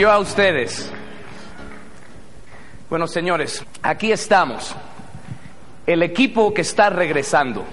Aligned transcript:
Yo 0.00 0.10
a 0.10 0.18
ustedes. 0.18 0.90
Bueno, 2.88 3.06
señores, 3.06 3.62
aquí 3.82 4.10
estamos. 4.12 4.74
El 5.86 6.02
equipo 6.02 6.54
que 6.54 6.62
está 6.62 6.88
regresando. 6.88 7.64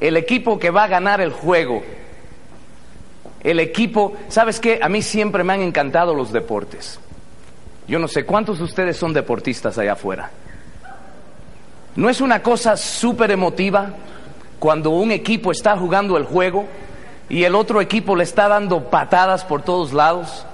El 0.00 0.16
equipo 0.16 0.58
que 0.58 0.70
va 0.70 0.84
a 0.84 0.88
ganar 0.88 1.20
el 1.20 1.30
juego. 1.30 1.82
El 3.42 3.60
equipo, 3.60 4.14
¿sabes 4.28 4.60
qué? 4.60 4.80
A 4.82 4.88
mí 4.88 5.02
siempre 5.02 5.44
me 5.44 5.52
han 5.52 5.60
encantado 5.60 6.14
los 6.14 6.32
deportes. 6.32 6.98
Yo 7.86 7.98
no 7.98 8.08
sé 8.08 8.24
cuántos 8.24 8.56
de 8.56 8.64
ustedes 8.64 8.96
son 8.96 9.12
deportistas 9.12 9.76
allá 9.76 9.92
afuera. 9.92 10.30
¿No 11.96 12.08
es 12.08 12.22
una 12.22 12.42
cosa 12.42 12.78
súper 12.78 13.30
emotiva 13.30 13.90
cuando 14.58 14.88
un 14.88 15.10
equipo 15.10 15.52
está 15.52 15.76
jugando 15.76 16.16
el 16.16 16.24
juego 16.24 16.64
y 17.28 17.44
el 17.44 17.54
otro 17.56 17.82
equipo 17.82 18.16
le 18.16 18.24
está 18.24 18.48
dando 18.48 18.88
patadas 18.88 19.44
por 19.44 19.60
todos 19.60 19.92
lados? 19.92 20.46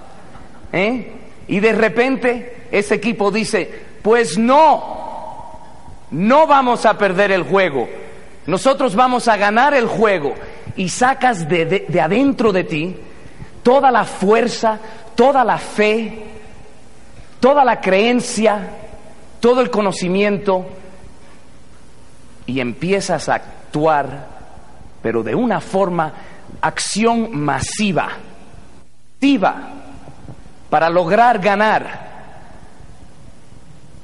¿Eh? 0.72 1.12
Y 1.48 1.60
de 1.60 1.72
repente 1.72 2.66
ese 2.70 2.94
equipo 2.96 3.30
dice, 3.30 3.70
pues 4.02 4.38
no, 4.38 5.60
no 6.10 6.46
vamos 6.46 6.84
a 6.86 6.98
perder 6.98 7.32
el 7.32 7.42
juego, 7.42 7.88
nosotros 8.46 8.94
vamos 8.94 9.28
a 9.28 9.36
ganar 9.36 9.74
el 9.74 9.86
juego. 9.86 10.34
Y 10.76 10.90
sacas 10.90 11.48
de, 11.48 11.64
de, 11.64 11.86
de 11.88 12.00
adentro 12.00 12.52
de 12.52 12.64
ti 12.64 12.96
toda 13.62 13.90
la 13.90 14.04
fuerza, 14.04 14.78
toda 15.14 15.44
la 15.44 15.58
fe, 15.58 16.22
toda 17.40 17.64
la 17.64 17.80
creencia, 17.80 18.68
todo 19.40 19.60
el 19.60 19.70
conocimiento 19.70 20.66
y 22.46 22.60
empiezas 22.60 23.28
a 23.28 23.34
actuar, 23.34 24.26
pero 25.02 25.22
de 25.22 25.34
una 25.34 25.60
forma, 25.60 26.12
acción 26.60 27.36
masiva, 27.36 28.08
activa, 29.14 29.70
para 30.70 30.90
lograr 30.90 31.38
ganar. 31.38 32.08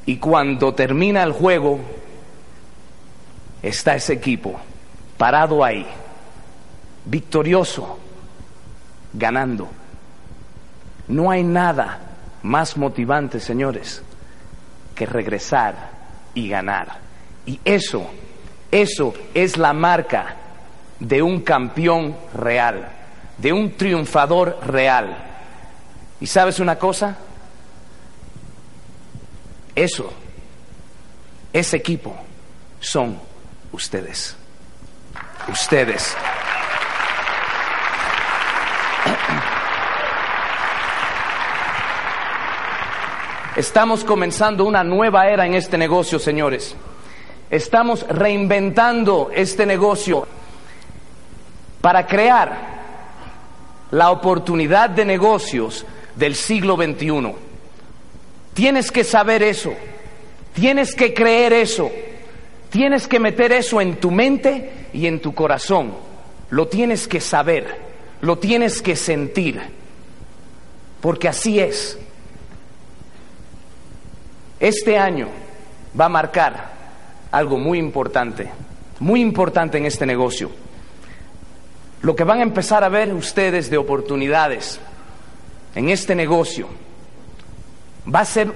Y 0.07 0.19
cuando 0.19 0.75
termina 0.75 1.23
el 1.23 1.33
juego, 1.33 1.81
está 3.63 3.95
ese 3.95 4.13
equipo 4.13 4.61
parado 5.17 5.65
ahí, 5.65 5.87
victorioso, 7.07 7.99
ganando. 9.13 9.69
No 11.09 11.31
hay 11.31 11.43
nada 11.43 12.01
más 12.43 12.77
motivante, 12.77 13.41
señores, 13.41 14.03
que 14.95 15.07
regresar 15.07 15.91
y 16.35 16.49
ganar. 16.49 16.99
Y 17.47 17.61
eso, 17.65 18.11
eso 18.71 19.15
es 19.35 19.57
la 19.57 19.73
marca 19.73 20.37
de 21.01 21.23
un 21.23 21.41
campeón 21.41 22.17
real, 22.35 22.89
de 23.39 23.53
un 23.53 23.77
triunfador 23.77 24.59
real. 24.67 25.17
¿Y 26.21 26.27
sabes 26.27 26.61
una 26.61 26.79
cosa? 26.79 27.17
Eso, 29.75 30.13
ese 31.53 31.77
equipo, 31.77 32.15
son 32.81 33.19
ustedes. 33.73 34.37
Ustedes. 35.49 36.17
Estamos 43.57 44.03
comenzando 44.03 44.65
una 44.65 44.83
nueva 44.83 45.29
era 45.29 45.47
en 45.47 45.55
este 45.55 45.79
negocio, 45.79 46.19
señores. 46.19 46.75
Estamos 47.51 48.05
reinventando 48.09 49.31
este 49.33 49.65
negocio 49.65 50.27
para 51.81 52.07
crear 52.07 52.75
la 53.93 54.11
oportunidad 54.11 54.91
de 54.91 55.05
negocios 55.05 55.87
del 56.17 56.35
siglo 56.35 56.77
XXI. 56.77 57.35
Tienes 58.55 58.91
que 58.91 59.05
saber 59.05 59.43
eso, 59.43 59.73
tienes 60.55 60.95
que 60.95 61.13
creer 61.13 61.53
eso, 61.53 61.91
tienes 62.71 63.09
que 63.09 63.19
meter 63.19 63.53
eso 63.53 63.81
en 63.81 63.97
tu 63.97 64.11
mente 64.11 64.89
y 64.93 65.07
en 65.07 65.21
tu 65.21 65.35
corazón. 65.35 65.95
Lo 66.51 66.69
tienes 66.69 67.09
que 67.09 67.21
saber, 67.21 67.67
lo 68.21 68.39
tienes 68.39 68.81
que 68.81 68.95
sentir, 68.95 69.61
porque 71.01 71.29
así 71.29 71.59
es. 71.59 71.99
Este 74.61 74.97
año 74.97 75.29
va 75.99 76.07
a 76.07 76.11
marcar 76.11 76.73
algo 77.33 77.59
muy 77.59 77.79
importante, 77.79 78.49
muy 79.01 79.21
importante 79.21 79.79
en 79.79 79.87
este 79.87 80.07
negocio. 80.07 80.51
Lo 82.03 82.15
que 82.15 82.23
van 82.23 82.39
a 82.39 82.45
empezar 82.45 82.85
a 82.85 82.89
ver 82.89 83.13
ustedes 83.13 83.69
de 83.69 83.79
oportunidades 83.79 84.79
en 85.75 85.91
este 85.91 86.15
negocio 86.15 86.69
va 88.13 88.21
a 88.21 88.25
ser, 88.25 88.53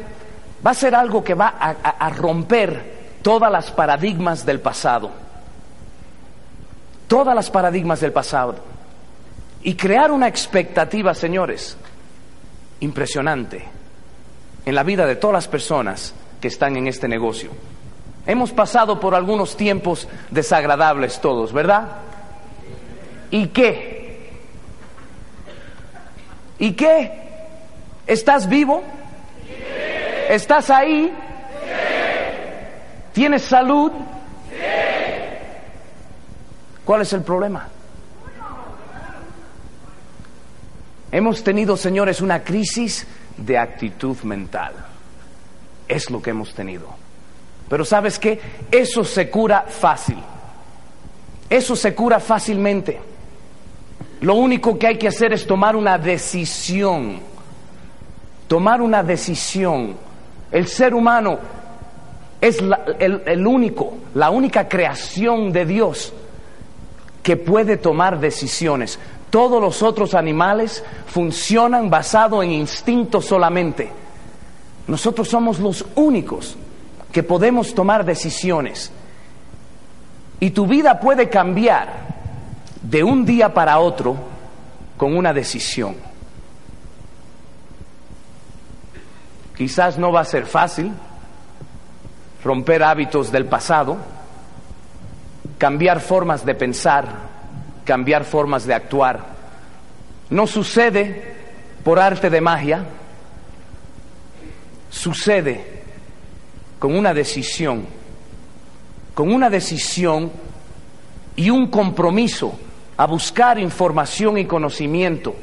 va 0.65 0.71
a 0.71 0.75
ser 0.75 0.95
algo 0.95 1.23
que 1.23 1.35
va 1.35 1.49
a, 1.49 2.11
romper 2.11 2.99
todas 3.23 3.51
las 3.51 3.71
paradigmas 3.71 4.45
del 4.45 4.61
pasado. 4.61 5.11
Todas 7.07 7.35
las 7.35 7.51
paradigmas 7.51 8.01
del 8.01 8.13
pasado. 8.13 8.57
Y 9.63 9.75
crear 9.75 10.13
una 10.13 10.29
expectativa, 10.29 11.15
señores, 11.15 11.77
impresionante 12.81 13.65
en 14.65 14.75
la 14.75 14.83
vida 14.83 15.07
de 15.07 15.17
todas 15.17 15.35
las 15.35 15.49
personas 15.49 16.15
que 16.41 16.49
están 16.49 16.77
en 16.77 16.87
este 16.87 17.09
negocio. 17.09 17.51
Hemos 18.27 18.53
pasado 18.53 19.01
por 19.01 19.15
algunos 19.15 19.57
tiempos 19.57 20.07
desagradables 20.31 21.21
todos, 21.21 21.53
¿verdad? 21.53 21.89
¿Y 23.31 23.49
qué? 23.49 23.98
¿Y 26.59 26.73
qué? 26.73 27.13
¿Estás 28.07 28.49
vivo? 28.49 28.83
¿Estás 30.29 30.71
ahí? 30.71 31.13
¿Tienes 33.13 33.43
salud? 33.43 33.93
¿Cuál 36.85 37.03
es 37.03 37.13
el 37.13 37.23
problema? 37.23 37.69
Hemos 41.11 41.43
tenido, 41.43 41.77
señores, 41.77 42.21
una 42.21 42.45
crisis 42.45 43.07
de 43.37 43.57
actitud 43.57 44.17
mental. 44.23 44.73
Es 45.87 46.11
lo 46.11 46.21
que 46.21 46.31
hemos 46.31 46.55
tenido. 46.55 46.89
Pero 47.69 47.85
sabes 47.85 48.19
qué? 48.19 48.41
Eso 48.71 49.05
se 49.05 49.31
cura 49.31 49.63
fácil. 49.63 50.19
Eso 51.49 51.77
se 51.77 51.95
cura 51.95 52.21
fácilmente. 52.21 53.01
Lo 54.21 54.35
único 54.35 54.79
que 54.79 54.87
hay 54.89 54.99
que 54.99 55.09
hacer 55.09 55.33
es 55.33 55.47
tomar 55.47 55.77
una 55.77 55.99
decisión. 55.99 57.21
Tomar 58.49 58.81
una 58.81 59.03
decisión. 59.03 59.97
El 60.51 60.67
ser 60.67 60.95
humano 60.95 61.39
es 62.41 62.59
el, 62.99 63.23
el 63.27 63.47
único, 63.47 63.95
la 64.15 64.31
única 64.31 64.69
creación 64.69 65.53
de 65.53 65.67
Dios 65.67 66.13
que 67.23 67.37
puede 67.37 67.77
tomar 67.77 68.19
decisiones. 68.19 68.99
Todos 69.31 69.61
los 69.61 69.83
otros 69.83 70.15
animales 70.15 70.83
funcionan 71.07 71.91
basado 71.91 72.43
en 72.43 72.51
instinto 72.51 73.21
solamente. 73.21 73.93
Nosotros 74.87 75.29
somos 75.29 75.59
los 75.61 75.85
únicos 75.95 76.57
que 77.13 77.23
podemos 77.23 77.75
tomar 77.75 78.05
decisiones. 78.05 78.91
Y 80.41 80.51
tu 80.51 80.67
vida 80.67 80.99
puede 81.01 81.29
cambiar 81.29 82.08
de 82.83 83.03
un 83.03 83.25
día 83.25 83.53
para 83.53 83.79
otro 83.79 84.17
con 84.97 85.17
una 85.17 85.33
decisión. 85.33 85.97
Quizás 89.57 89.99
no 89.99 90.13
va 90.13 90.21
a 90.21 90.25
ser 90.25 90.47
fácil 90.47 90.93
romper 92.45 92.83
hábitos 92.83 93.33
del 93.33 93.47
pasado, 93.47 93.97
cambiar 95.59 96.01
formas 96.01 96.45
de 96.45 96.55
pensar, 96.55 97.07
cambiar 97.85 98.25
formas 98.25 98.65
de 98.65 98.75
actuar. 98.75 99.25
No 100.31 100.47
sucede 100.47 101.35
por 101.83 101.99
arte 101.99 102.31
de 102.31 102.41
magia, 102.41 102.85
sucede 104.91 105.83
con 106.79 106.97
una 106.97 107.13
decisión, 107.13 107.87
con 109.15 109.33
una 109.33 109.51
decisión 109.51 110.31
y 111.35 111.51
un 111.51 111.67
compromiso 111.69 112.57
a 112.99 113.07
buscar 113.07 113.59
información 113.61 114.39
y 114.39 114.45
conocimiento, 114.45 115.35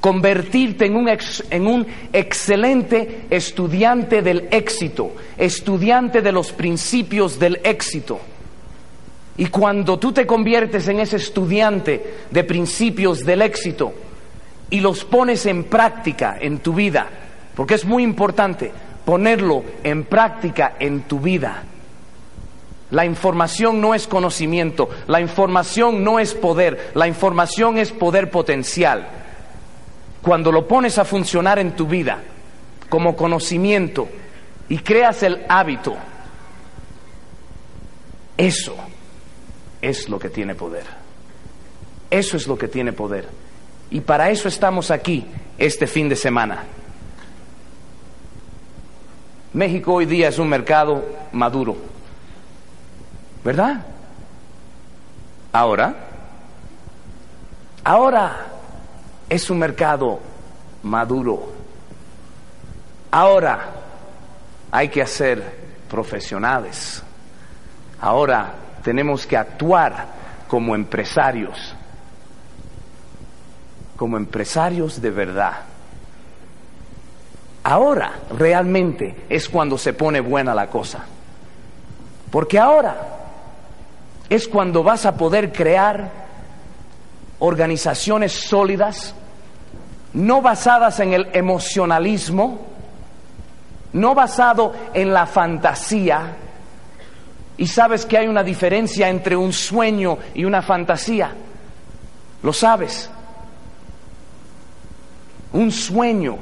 convertirte 0.00 0.86
en 0.86 0.96
un, 0.96 1.08
en 1.50 1.66
un 1.66 1.86
excelente 2.12 3.26
estudiante 3.28 4.22
del 4.22 4.48
éxito, 4.52 5.12
estudiante 5.36 6.22
de 6.22 6.32
los 6.32 6.52
principios 6.52 7.38
del 7.40 7.60
éxito. 7.64 8.20
Y 9.36 9.46
cuando 9.46 9.98
tú 9.98 10.12
te 10.12 10.26
conviertes 10.26 10.86
en 10.86 11.00
ese 11.00 11.16
estudiante 11.16 12.14
de 12.30 12.44
principios 12.44 13.24
del 13.24 13.42
éxito 13.42 13.92
y 14.70 14.78
los 14.78 15.04
pones 15.04 15.46
en 15.46 15.64
práctica 15.64 16.38
en 16.40 16.60
tu 16.60 16.72
vida, 16.72 17.08
porque 17.56 17.74
es 17.74 17.84
muy 17.84 18.04
importante 18.04 18.70
ponerlo 19.04 19.64
en 19.82 20.04
práctica 20.04 20.76
en 20.78 21.02
tu 21.02 21.18
vida, 21.18 21.64
la 22.90 23.04
información 23.04 23.80
no 23.80 23.94
es 23.94 24.06
conocimiento, 24.06 24.88
la 25.06 25.20
información 25.20 26.02
no 26.02 26.18
es 26.18 26.34
poder, 26.34 26.90
la 26.94 27.06
información 27.06 27.78
es 27.78 27.92
poder 27.92 28.30
potencial. 28.30 29.06
Cuando 30.22 30.50
lo 30.50 30.66
pones 30.66 30.98
a 30.98 31.04
funcionar 31.04 31.58
en 31.58 31.76
tu 31.76 31.86
vida 31.86 32.18
como 32.88 33.14
conocimiento 33.14 34.08
y 34.68 34.78
creas 34.78 35.22
el 35.22 35.44
hábito, 35.48 35.96
eso 38.36 38.74
es 39.80 40.08
lo 40.08 40.18
que 40.18 40.28
tiene 40.28 40.54
poder. 40.54 40.84
Eso 42.10 42.36
es 42.36 42.48
lo 42.48 42.58
que 42.58 42.66
tiene 42.66 42.92
poder. 42.92 43.28
Y 43.90 44.00
para 44.00 44.30
eso 44.30 44.48
estamos 44.48 44.90
aquí 44.90 45.26
este 45.58 45.86
fin 45.86 46.08
de 46.08 46.16
semana. 46.16 46.64
México 49.52 49.94
hoy 49.94 50.06
día 50.06 50.28
es 50.28 50.38
un 50.38 50.48
mercado 50.48 51.04
maduro 51.32 51.76
¿Verdad? 53.44 53.80
Ahora, 55.52 55.94
ahora 57.82 58.46
es 59.28 59.48
un 59.50 59.58
mercado 59.58 60.20
maduro. 60.82 61.52
Ahora 63.10 63.70
hay 64.70 64.88
que 64.88 65.06
ser 65.06 65.58
profesionales. 65.88 67.02
Ahora 68.00 68.54
tenemos 68.82 69.26
que 69.26 69.36
actuar 69.36 70.06
como 70.46 70.74
empresarios, 70.74 71.74
como 73.96 74.16
empresarios 74.16 75.00
de 75.00 75.10
verdad. 75.10 75.54
Ahora 77.62 78.12
realmente 78.38 79.26
es 79.28 79.48
cuando 79.48 79.76
se 79.76 79.92
pone 79.92 80.20
buena 80.20 80.54
la 80.54 80.68
cosa. 80.68 81.04
Porque 82.30 82.58
ahora 82.58 83.19
es 84.30 84.46
cuando 84.46 84.84
vas 84.84 85.04
a 85.06 85.16
poder 85.16 85.52
crear 85.52 86.08
organizaciones 87.40 88.32
sólidas, 88.32 89.12
no 90.12 90.40
basadas 90.40 91.00
en 91.00 91.12
el 91.12 91.28
emocionalismo, 91.32 92.60
no 93.92 94.14
basado 94.14 94.72
en 94.94 95.12
la 95.12 95.26
fantasía. 95.26 96.36
Y 97.56 97.66
sabes 97.66 98.06
que 98.06 98.18
hay 98.18 98.28
una 98.28 98.44
diferencia 98.44 99.08
entre 99.08 99.34
un 99.34 99.52
sueño 99.52 100.16
y 100.32 100.44
una 100.44 100.62
fantasía. 100.62 101.32
Lo 102.44 102.52
sabes. 102.52 103.10
Un 105.52 105.72
sueño 105.72 106.38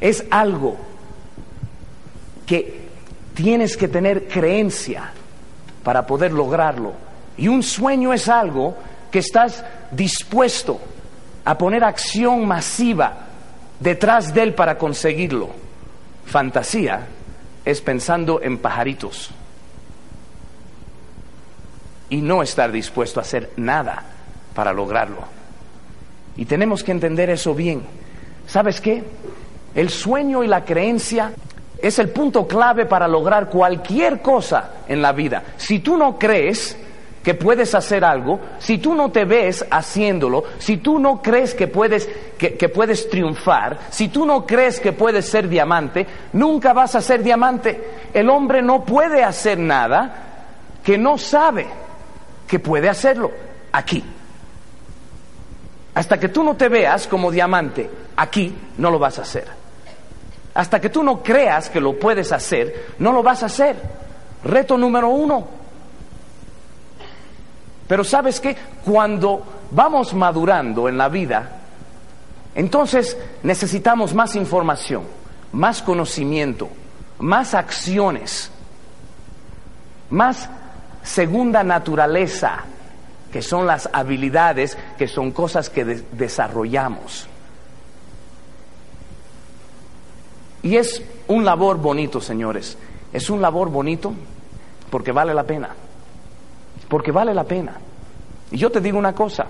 es 0.00 0.24
algo 0.28 0.76
que 2.44 2.77
tienes 3.38 3.76
que 3.76 3.86
tener 3.86 4.26
creencia 4.26 5.12
para 5.84 6.04
poder 6.04 6.32
lograrlo. 6.32 6.92
Y 7.36 7.46
un 7.46 7.62
sueño 7.62 8.12
es 8.12 8.28
algo 8.28 8.76
que 9.12 9.20
estás 9.20 9.64
dispuesto 9.92 10.80
a 11.44 11.56
poner 11.56 11.84
acción 11.84 12.44
masiva 12.48 13.28
detrás 13.78 14.34
de 14.34 14.42
él 14.42 14.54
para 14.54 14.76
conseguirlo. 14.76 15.50
Fantasía 16.26 17.06
es 17.64 17.80
pensando 17.80 18.42
en 18.42 18.58
pajaritos 18.58 19.30
y 22.10 22.16
no 22.16 22.42
estar 22.42 22.72
dispuesto 22.72 23.20
a 23.20 23.22
hacer 23.22 23.52
nada 23.56 24.02
para 24.52 24.72
lograrlo. 24.72 25.22
Y 26.36 26.44
tenemos 26.44 26.82
que 26.82 26.90
entender 26.90 27.30
eso 27.30 27.54
bien. 27.54 27.82
¿Sabes 28.48 28.80
qué? 28.80 29.04
El 29.76 29.90
sueño 29.90 30.42
y 30.42 30.48
la 30.48 30.64
creencia 30.64 31.34
es 31.80 31.98
el 31.98 32.10
punto 32.10 32.46
clave 32.46 32.86
para 32.86 33.06
lograr 33.06 33.48
cualquier 33.48 34.20
cosa 34.20 34.70
en 34.88 35.00
la 35.00 35.12
vida. 35.12 35.42
Si 35.56 35.78
tú 35.78 35.96
no 35.96 36.18
crees 36.18 36.76
que 37.22 37.34
puedes 37.34 37.74
hacer 37.74 38.04
algo, 38.04 38.40
si 38.58 38.78
tú 38.78 38.94
no 38.94 39.10
te 39.10 39.24
ves 39.24 39.64
haciéndolo, 39.70 40.44
si 40.58 40.78
tú 40.78 40.98
no 40.98 41.20
crees 41.20 41.54
que 41.54 41.68
puedes, 41.68 42.08
que, 42.38 42.68
puedes 42.68 43.08
triunfar, 43.10 43.78
si 43.90 44.08
tú 44.08 44.24
no 44.24 44.46
crees 44.46 44.80
que 44.80 44.92
puedes 44.92 45.28
ser 45.28 45.48
diamante, 45.48 46.06
nunca 46.32 46.72
vas 46.72 46.94
a 46.94 47.00
ser 47.00 47.22
diamante. 47.22 48.08
El 48.14 48.30
hombre 48.30 48.62
no 48.62 48.84
puede 48.84 49.22
hacer 49.22 49.58
nada 49.58 50.24
que 50.82 50.96
no 50.96 51.18
sabe 51.18 51.66
que 52.46 52.58
puede 52.58 52.88
hacerlo 52.88 53.30
aquí. 53.72 54.02
Hasta 55.94 56.18
que 56.18 56.28
tú 56.28 56.42
no 56.42 56.56
te 56.56 56.68
veas 56.68 57.06
como 57.06 57.30
diamante 57.30 57.90
aquí, 58.16 58.56
no 58.78 58.90
lo 58.90 58.98
vas 58.98 59.18
a 59.18 59.22
hacer. 59.22 59.57
Hasta 60.58 60.80
que 60.80 60.88
tú 60.88 61.04
no 61.04 61.22
creas 61.22 61.70
que 61.70 61.80
lo 61.80 61.96
puedes 61.96 62.32
hacer, 62.32 62.86
no 62.98 63.12
lo 63.12 63.22
vas 63.22 63.44
a 63.44 63.46
hacer. 63.46 63.80
Reto 64.42 64.76
número 64.76 65.08
uno. 65.08 65.46
Pero 67.86 68.02
sabes 68.02 68.40
que 68.40 68.56
cuando 68.84 69.44
vamos 69.70 70.12
madurando 70.14 70.88
en 70.88 70.98
la 70.98 71.08
vida, 71.08 71.60
entonces 72.56 73.16
necesitamos 73.44 74.14
más 74.14 74.34
información, 74.34 75.04
más 75.52 75.80
conocimiento, 75.80 76.68
más 77.20 77.54
acciones, 77.54 78.50
más 80.10 80.50
segunda 81.04 81.62
naturaleza, 81.62 82.64
que 83.32 83.42
son 83.42 83.64
las 83.64 83.88
habilidades, 83.92 84.76
que 84.98 85.06
son 85.06 85.30
cosas 85.30 85.70
que 85.70 85.84
desarrollamos. 85.84 87.28
Y 90.62 90.76
es 90.76 91.02
un 91.28 91.44
labor 91.44 91.78
bonito, 91.78 92.20
señores. 92.20 92.76
Es 93.12 93.30
un 93.30 93.40
labor 93.40 93.70
bonito 93.70 94.12
porque 94.90 95.12
vale 95.12 95.34
la 95.34 95.44
pena. 95.44 95.70
Porque 96.88 97.12
vale 97.12 97.34
la 97.34 97.44
pena. 97.44 97.74
Y 98.50 98.58
yo 98.58 98.70
te 98.70 98.80
digo 98.80 98.98
una 98.98 99.14
cosa. 99.14 99.46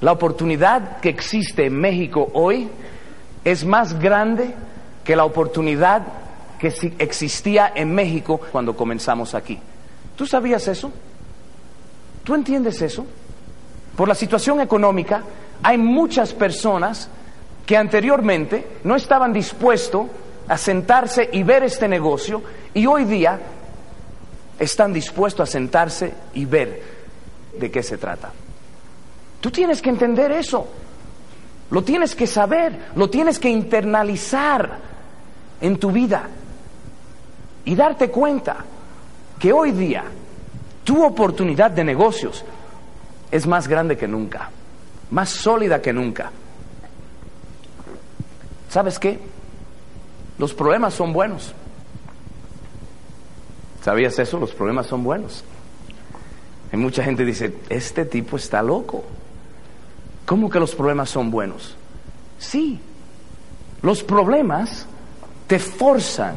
La 0.00 0.12
oportunidad 0.12 1.00
que 1.00 1.08
existe 1.08 1.66
en 1.66 1.78
México 1.78 2.28
hoy 2.34 2.68
es 3.44 3.64
más 3.64 3.98
grande 3.98 4.54
que 5.04 5.16
la 5.16 5.24
oportunidad 5.24 6.02
que 6.58 6.72
existía 6.98 7.72
en 7.74 7.94
México 7.94 8.40
cuando 8.52 8.76
comenzamos 8.76 9.34
aquí. 9.34 9.58
¿Tú 10.16 10.26
sabías 10.26 10.66
eso? 10.68 10.90
¿Tú 12.24 12.34
entiendes 12.34 12.82
eso? 12.82 13.06
Por 13.96 14.08
la 14.08 14.14
situación 14.14 14.60
económica 14.60 15.22
hay 15.62 15.78
muchas 15.78 16.32
personas 16.32 17.08
que 17.68 17.76
anteriormente 17.76 18.78
no 18.84 18.96
estaban 18.96 19.30
dispuestos 19.30 20.06
a 20.48 20.56
sentarse 20.56 21.28
y 21.30 21.42
ver 21.42 21.64
este 21.64 21.86
negocio 21.86 22.42
y 22.72 22.86
hoy 22.86 23.04
día 23.04 23.38
están 24.58 24.90
dispuestos 24.90 25.46
a 25.46 25.52
sentarse 25.52 26.14
y 26.32 26.46
ver 26.46 26.82
de 27.60 27.70
qué 27.70 27.82
se 27.82 27.98
trata. 27.98 28.32
Tú 29.42 29.50
tienes 29.50 29.82
que 29.82 29.90
entender 29.90 30.32
eso, 30.32 30.66
lo 31.70 31.84
tienes 31.84 32.14
que 32.14 32.26
saber, 32.26 32.86
lo 32.94 33.10
tienes 33.10 33.38
que 33.38 33.50
internalizar 33.50 34.78
en 35.60 35.78
tu 35.78 35.92
vida 35.92 36.26
y 37.66 37.74
darte 37.74 38.08
cuenta 38.08 38.64
que 39.38 39.52
hoy 39.52 39.72
día 39.72 40.04
tu 40.84 41.04
oportunidad 41.04 41.70
de 41.72 41.84
negocios 41.84 42.46
es 43.30 43.46
más 43.46 43.68
grande 43.68 43.98
que 43.98 44.08
nunca, 44.08 44.48
más 45.10 45.28
sólida 45.28 45.82
que 45.82 45.92
nunca. 45.92 46.32
¿Sabes 48.68 48.98
qué? 48.98 49.18
Los 50.38 50.54
problemas 50.54 50.94
son 50.94 51.12
buenos. 51.12 51.54
¿Sabías 53.82 54.18
eso? 54.18 54.38
Los 54.38 54.52
problemas 54.52 54.86
son 54.86 55.02
buenos. 55.02 55.44
Hay 56.70 56.78
mucha 56.78 57.02
gente 57.02 57.24
dice, 57.24 57.54
este 57.70 58.04
tipo 58.04 58.36
está 58.36 58.62
loco. 58.62 59.04
¿Cómo 60.26 60.50
que 60.50 60.60
los 60.60 60.74
problemas 60.74 61.08
son 61.08 61.30
buenos? 61.30 61.74
Sí, 62.38 62.78
los 63.82 64.02
problemas 64.02 64.86
te 65.46 65.58
forzan 65.58 66.36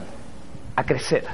a 0.75 0.83
crecer. 0.85 1.25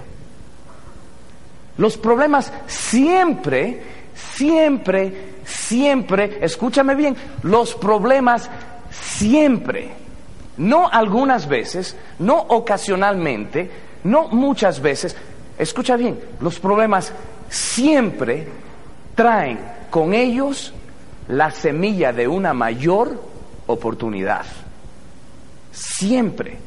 Los 1.78 1.96
problemas 1.96 2.52
siempre, 2.66 3.84
siempre, 4.16 5.36
siempre, 5.46 6.40
escúchame 6.42 6.96
bien, 6.96 7.16
los 7.44 7.76
problemas 7.76 8.50
siempre 8.90 10.07
no 10.58 10.88
algunas 10.88 11.48
veces, 11.48 11.96
no 12.20 12.38
ocasionalmente, 12.38 13.70
no 14.04 14.28
muchas 14.30 14.82
veces, 14.82 15.16
escucha 15.58 15.96
bien, 15.96 16.20
los 16.40 16.60
problemas 16.60 17.12
siempre 17.50 18.48
traen 19.16 19.60
con 19.90 20.14
ellos 20.14 20.74
la 21.28 21.52
semilla 21.52 22.14
de 22.14 22.28
una 22.28 22.54
mayor 22.54 23.22
oportunidad. 23.68 24.46
Siempre, 25.72 26.58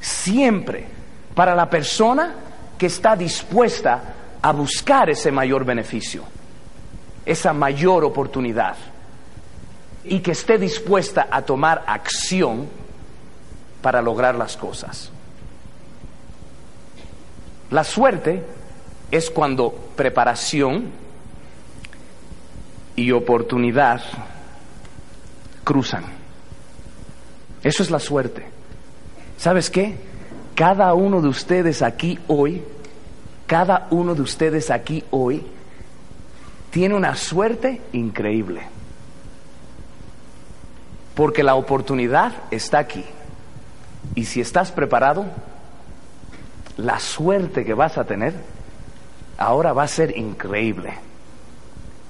siempre, 0.00 0.86
para 1.34 1.54
la 1.54 1.68
persona 1.70 2.34
que 2.76 2.86
está 2.86 3.16
dispuesta 3.16 4.14
a 4.42 4.52
buscar 4.52 5.08
ese 5.08 5.30
mayor 5.30 5.64
beneficio, 5.64 6.22
esa 7.24 7.52
mayor 7.52 8.04
oportunidad, 8.04 8.76
y 10.04 10.20
que 10.20 10.32
esté 10.32 10.58
dispuesta 10.58 11.28
a 11.30 11.42
tomar 11.42 11.84
acción 11.86 12.68
para 13.82 14.02
lograr 14.02 14.34
las 14.34 14.56
cosas. 14.56 15.10
La 17.70 17.84
suerte 17.84 18.42
es 19.10 19.30
cuando 19.30 19.72
preparación 19.96 20.90
y 22.96 23.10
oportunidad 23.12 24.02
cruzan. 25.64 26.04
Eso 27.62 27.82
es 27.82 27.90
la 27.90 27.98
suerte. 27.98 28.46
¿Sabes 29.38 29.70
qué? 29.70 29.96
Cada 30.54 30.94
uno 30.94 31.20
de 31.20 31.28
ustedes 31.28 31.82
aquí 31.82 32.18
hoy, 32.28 32.62
cada 33.46 33.88
uno 33.90 34.14
de 34.14 34.22
ustedes 34.22 34.70
aquí 34.70 35.02
hoy, 35.10 35.44
tiene 36.70 36.94
una 36.94 37.16
suerte 37.16 37.80
increíble. 37.92 38.73
Porque 41.14 41.42
la 41.42 41.54
oportunidad 41.54 42.32
está 42.50 42.78
aquí. 42.78 43.04
Y 44.14 44.24
si 44.24 44.40
estás 44.40 44.72
preparado, 44.72 45.26
la 46.76 46.98
suerte 46.98 47.64
que 47.64 47.74
vas 47.74 47.98
a 47.98 48.04
tener 48.04 48.34
ahora 49.38 49.72
va 49.72 49.84
a 49.84 49.88
ser 49.88 50.16
increíble. 50.16 50.94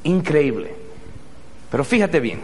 Increíble. 0.04 0.74
Pero 1.70 1.84
fíjate 1.84 2.20
bien. 2.20 2.40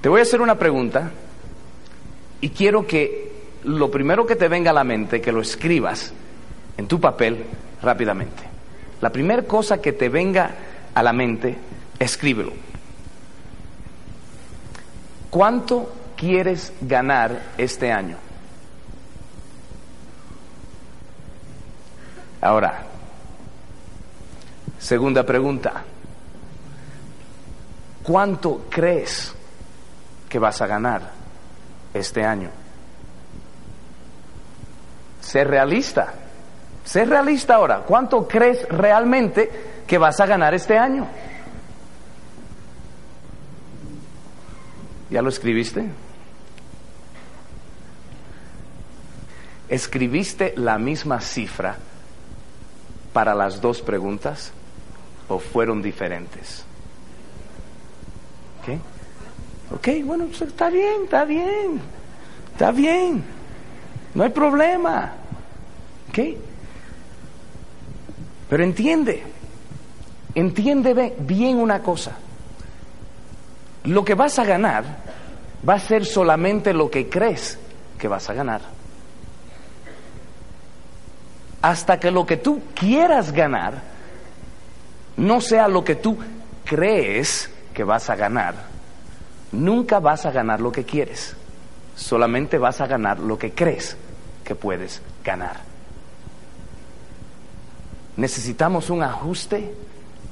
Te 0.00 0.08
voy 0.08 0.20
a 0.20 0.22
hacer 0.22 0.40
una 0.40 0.58
pregunta 0.58 1.10
y 2.40 2.50
quiero 2.50 2.86
que 2.86 3.30
lo 3.64 3.90
primero 3.90 4.26
que 4.26 4.36
te 4.36 4.48
venga 4.48 4.70
a 4.70 4.74
la 4.74 4.84
mente, 4.84 5.20
que 5.20 5.32
lo 5.32 5.42
escribas 5.42 6.12
en 6.78 6.86
tu 6.86 6.98
papel 6.98 7.44
rápidamente. 7.82 8.42
La 9.02 9.10
primera 9.10 9.42
cosa 9.42 9.80
que 9.80 9.92
te 9.92 10.08
venga 10.08 10.54
a 10.94 11.02
la 11.02 11.12
mente, 11.12 11.56
escríbelo. 12.00 12.52
¿Cuánto 15.30 15.92
quieres 16.16 16.72
ganar 16.80 17.40
este 17.56 17.92
año? 17.92 18.16
Ahora, 22.40 22.82
segunda 24.80 25.24
pregunta. 25.24 25.84
¿Cuánto 28.02 28.66
crees 28.68 29.32
que 30.30 30.38
vas 30.38 30.62
a 30.62 30.66
ganar 30.66 31.02
este 31.92 32.24
año. 32.24 32.48
Sé 35.20 35.44
realista. 35.44 36.14
Sé 36.84 37.04
realista 37.04 37.56
ahora. 37.56 37.80
¿Cuánto 37.86 38.26
crees 38.26 38.66
realmente 38.68 39.82
que 39.86 39.98
vas 39.98 40.20
a 40.20 40.26
ganar 40.26 40.54
este 40.54 40.78
año? 40.78 41.06
¿Ya 45.10 45.22
lo 45.22 45.28
escribiste? 45.28 45.86
¿Escribiste 49.68 50.54
la 50.56 50.78
misma 50.78 51.20
cifra 51.20 51.76
para 53.12 53.34
las 53.34 53.60
dos 53.60 53.82
preguntas 53.82 54.52
o 55.28 55.38
fueron 55.38 55.82
diferentes? 55.82 56.64
¿Qué? 58.64 58.78
Ok, 59.74 60.04
bueno, 60.04 60.26
pues, 60.26 60.42
está 60.42 60.70
bien, 60.70 61.04
está 61.04 61.24
bien, 61.24 61.80
está 62.52 62.72
bien, 62.72 63.24
no 64.14 64.24
hay 64.24 64.30
problema. 64.30 65.12
¿Ok? 66.08 66.18
Pero 68.48 68.64
entiende, 68.64 69.22
entiende 70.34 71.14
bien 71.20 71.58
una 71.58 71.80
cosa. 71.82 72.16
Lo 73.84 74.04
que 74.04 74.14
vas 74.14 74.38
a 74.38 74.44
ganar 74.44 74.84
va 75.66 75.74
a 75.74 75.80
ser 75.80 76.04
solamente 76.04 76.72
lo 76.72 76.90
que 76.90 77.08
crees 77.08 77.58
que 77.98 78.08
vas 78.08 78.28
a 78.30 78.34
ganar. 78.34 78.60
Hasta 81.62 82.00
que 82.00 82.10
lo 82.10 82.24
que 82.24 82.38
tú 82.38 82.62
quieras 82.74 83.32
ganar 83.32 83.82
no 85.16 85.40
sea 85.40 85.68
lo 85.68 85.84
que 85.84 85.96
tú 85.96 86.18
crees 86.64 87.50
que 87.74 87.84
vas 87.84 88.08
a 88.08 88.16
ganar 88.16 88.70
nunca 89.52 89.98
vas 89.98 90.26
a 90.26 90.30
ganar 90.30 90.60
lo 90.60 90.72
que 90.72 90.84
quieres, 90.84 91.34
solamente 91.96 92.58
vas 92.58 92.80
a 92.80 92.86
ganar 92.86 93.18
lo 93.18 93.38
que 93.38 93.52
crees 93.52 93.96
que 94.44 94.54
puedes 94.54 95.02
ganar. 95.24 95.56
Necesitamos 98.16 98.90
un 98.90 99.02
ajuste 99.02 99.74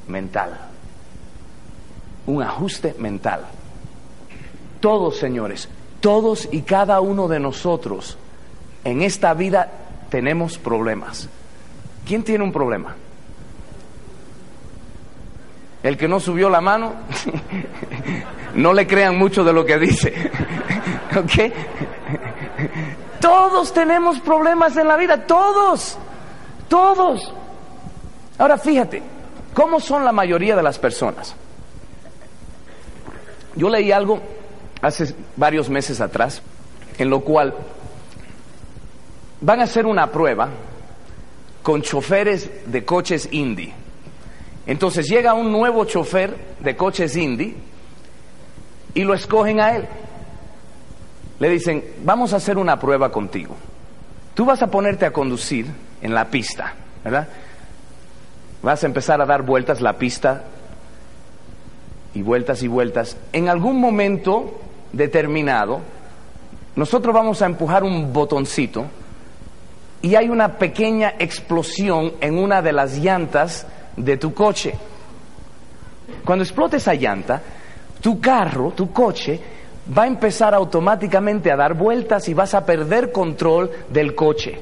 mental, 0.08 0.58
un 2.28 2.42
ajuste 2.42 2.94
mental. 2.98 3.40
Todos, 4.80 5.16
señores, 5.16 5.68
todos 6.00 6.46
y 6.52 6.60
cada 6.60 7.00
uno 7.00 7.26
de 7.26 7.40
nosotros 7.40 8.18
en 8.84 9.02
esta 9.02 9.32
vida 9.32 9.72
tenemos 10.10 10.58
problemas. 10.58 11.28
¿Quién 12.06 12.22
tiene 12.22 12.44
un 12.44 12.52
problema? 12.52 12.94
El 15.82 15.96
que 15.96 16.06
no 16.06 16.20
subió 16.20 16.50
la 16.50 16.60
mano, 16.60 16.92
no 18.54 18.74
le 18.74 18.86
crean 18.86 19.16
mucho 19.16 19.42
de 19.42 19.52
lo 19.54 19.64
que 19.64 19.78
dice. 19.78 20.30
¿Ok? 21.16 21.52
Todos 23.20 23.72
tenemos 23.72 24.20
problemas 24.20 24.76
en 24.76 24.86
la 24.86 24.98
vida, 24.98 25.26
todos, 25.26 25.96
todos. 26.68 27.32
Ahora 28.36 28.58
fíjate, 28.58 29.02
¿cómo 29.54 29.80
son 29.80 30.04
la 30.04 30.12
mayoría 30.12 30.54
de 30.54 30.62
las 30.62 30.78
personas? 30.78 31.34
Yo 33.54 33.68
leí 33.68 33.92
algo 33.92 34.20
hace 34.82 35.14
varios 35.36 35.68
meses 35.68 36.00
atrás, 36.00 36.42
en 36.98 37.10
lo 37.10 37.20
cual 37.20 37.54
van 39.40 39.60
a 39.60 39.64
hacer 39.64 39.86
una 39.86 40.10
prueba 40.10 40.48
con 41.62 41.82
choferes 41.82 42.50
de 42.66 42.84
coches 42.84 43.28
indie. 43.32 43.72
Entonces 44.66 45.08
llega 45.08 45.34
un 45.34 45.50
nuevo 45.50 45.84
chofer 45.84 46.36
de 46.60 46.76
coches 46.76 47.16
indie 47.16 47.54
y 48.94 49.04
lo 49.04 49.14
escogen 49.14 49.60
a 49.60 49.76
él. 49.76 49.88
Le 51.38 51.48
dicen, 51.48 51.84
vamos 52.02 52.32
a 52.32 52.36
hacer 52.36 52.58
una 52.58 52.78
prueba 52.78 53.10
contigo. 53.10 53.54
Tú 54.34 54.44
vas 54.44 54.62
a 54.62 54.66
ponerte 54.68 55.06
a 55.06 55.12
conducir 55.12 55.66
en 56.02 56.14
la 56.14 56.26
pista, 56.26 56.74
¿verdad? 57.04 57.28
Vas 58.62 58.82
a 58.82 58.86
empezar 58.86 59.20
a 59.20 59.26
dar 59.26 59.42
vueltas 59.42 59.80
la 59.80 59.94
pista 59.94 60.44
y 62.18 62.22
vueltas 62.22 62.64
y 62.64 62.68
vueltas. 62.68 63.16
En 63.32 63.48
algún 63.48 63.80
momento 63.80 64.58
determinado, 64.92 65.80
nosotros 66.74 67.14
vamos 67.14 67.40
a 67.42 67.46
empujar 67.46 67.84
un 67.84 68.12
botoncito 68.12 68.86
y 70.02 70.16
hay 70.16 70.28
una 70.28 70.58
pequeña 70.58 71.14
explosión 71.16 72.14
en 72.20 72.36
una 72.36 72.60
de 72.60 72.72
las 72.72 72.98
llantas 72.98 73.68
de 73.96 74.16
tu 74.16 74.34
coche. 74.34 74.74
Cuando 76.24 76.42
explote 76.42 76.78
esa 76.78 76.94
llanta, 76.94 77.40
tu 78.00 78.20
carro, 78.20 78.72
tu 78.72 78.92
coche, 78.92 79.40
va 79.96 80.02
a 80.02 80.08
empezar 80.08 80.54
automáticamente 80.54 81.52
a 81.52 81.56
dar 81.56 81.74
vueltas 81.74 82.28
y 82.28 82.34
vas 82.34 82.52
a 82.52 82.66
perder 82.66 83.12
control 83.12 83.70
del 83.90 84.16
coche. 84.16 84.60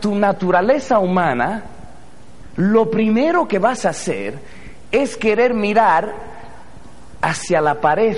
Tu 0.00 0.14
naturaleza 0.14 0.98
humana, 0.98 1.64
lo 2.56 2.90
primero 2.90 3.48
que 3.48 3.58
vas 3.58 3.86
a 3.86 3.90
hacer 3.90 4.59
es 4.92 5.16
querer 5.16 5.54
mirar 5.54 6.14
hacia 7.20 7.60
la 7.60 7.80
pared. 7.80 8.16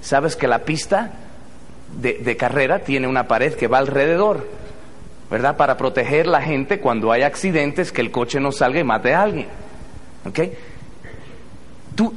Sabes 0.00 0.36
que 0.36 0.48
la 0.48 0.60
pista 0.60 1.12
de, 2.00 2.36
carrera 2.36 2.80
tiene 2.80 3.06
una 3.06 3.28
pared 3.28 3.54
que 3.54 3.66
va 3.66 3.78
alrededor, 3.78 4.46
¿verdad? 5.30 5.56
Para 5.56 5.76
proteger 5.76 6.26
la 6.26 6.40
gente 6.40 6.80
cuando 6.80 7.12
hay 7.12 7.22
accidentes, 7.22 7.92
que 7.92 8.00
el 8.00 8.10
coche 8.10 8.40
no 8.40 8.52
salga 8.52 8.80
y 8.80 8.84
mate 8.84 9.14
a 9.14 9.22
alguien. 9.22 9.48
¿Ok? 10.26 10.40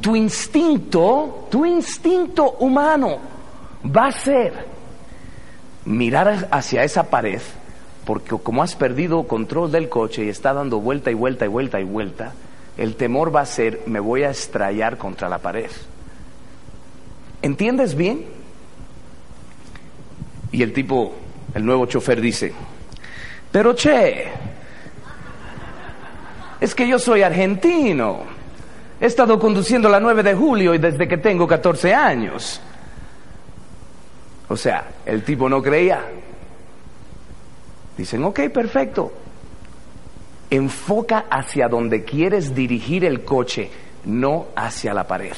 tu, 0.01 0.15
instinto, 0.15 1.47
tu 1.49 1.65
instinto 1.65 2.51
humano 2.59 3.17
va 3.85 4.07
a 4.07 4.11
ser 4.11 4.65
mirar 5.85 6.47
hacia 6.51 6.83
esa 6.83 7.09
pared, 7.09 7.41
porque 8.05 8.37
como 8.37 8.63
has 8.63 8.75
perdido 8.75 9.23
control 9.23 9.71
del 9.71 9.89
coche 9.89 10.25
y 10.25 10.29
está 10.29 10.53
dando 10.53 10.79
vuelta 10.79 11.11
y 11.11 11.15
vuelta 11.15 11.45
y 11.45 11.49
vuelta 11.49 11.79
y 11.81 11.83
vuelta, 11.83 12.33
el 12.77 12.95
temor 12.95 13.35
va 13.35 13.41
a 13.41 13.45
ser, 13.45 13.81
me 13.85 13.99
voy 13.99 14.23
a 14.23 14.29
estrellar 14.29 14.97
contra 14.97 15.29
la 15.29 15.37
pared. 15.37 15.69
¿Entiendes 17.41 17.95
bien? 17.95 18.25
Y 20.51 20.63
el 20.63 20.73
tipo, 20.73 21.13
el 21.53 21.65
nuevo 21.65 21.85
chofer 21.85 22.21
dice, 22.21 22.53
pero 23.51 23.75
che, 23.75 24.27
es 26.59 26.73
que 26.73 26.87
yo 26.87 26.97
soy 26.97 27.21
argentino. 27.21 28.21
He 28.99 29.05
estado 29.05 29.37
conduciendo 29.37 29.89
la 29.89 29.99
9 29.99 30.23
de 30.23 30.33
julio 30.33 30.73
y 30.73 30.77
desde 30.77 31.07
que 31.07 31.17
tengo 31.17 31.45
14 31.45 31.93
años. 31.93 32.61
O 34.47 34.55
sea, 34.55 34.85
el 35.05 35.23
tipo 35.23 35.49
no 35.49 35.61
creía. 35.61 36.05
Dicen, 37.97 38.23
ok, 38.23 38.39
perfecto. 38.53 39.11
Enfoca 40.53 41.25
hacia 41.31 41.67
donde 41.67 42.03
quieres 42.03 42.53
dirigir 42.53 43.05
el 43.05 43.23
coche, 43.23 43.71
no 44.05 44.49
hacia 44.55 44.93
la 44.93 45.07
pared. 45.07 45.33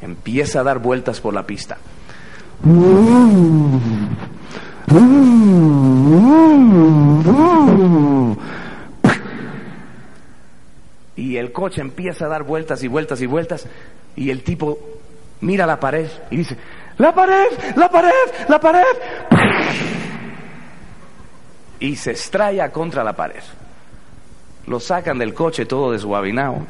Empieza 0.00 0.60
a 0.60 0.62
dar 0.62 0.78
vueltas 0.78 1.20
por 1.20 1.34
la 1.34 1.44
pista. 1.44 1.76
Y 11.16 11.36
el 11.36 11.50
coche 11.50 11.80
empieza 11.80 12.26
a 12.26 12.28
dar 12.28 12.44
vueltas 12.44 12.84
y 12.84 12.86
vueltas 12.86 13.20
y 13.20 13.26
vueltas. 13.26 13.66
Y 14.14 14.30
el 14.30 14.44
tipo 14.44 14.78
mira 15.40 15.66
la 15.66 15.80
pared 15.80 16.08
y 16.30 16.36
dice, 16.36 16.56
la 16.98 17.12
pared, 17.12 17.48
la 17.74 17.90
pared, 17.90 18.12
la 18.48 18.60
pared. 18.60 19.95
Y 21.80 21.96
se 21.96 22.12
estrella 22.12 22.70
contra 22.72 23.04
la 23.04 23.14
pared. 23.14 23.42
Lo 24.66 24.80
sacan 24.80 25.18
del 25.18 25.34
coche 25.34 25.66
todo 25.66 25.92
desguabinado. 25.92 26.66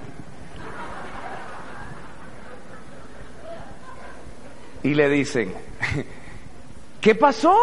Y 4.82 4.94
le 4.94 5.08
dicen, 5.08 5.52
¿qué 7.00 7.14
pasó? 7.14 7.56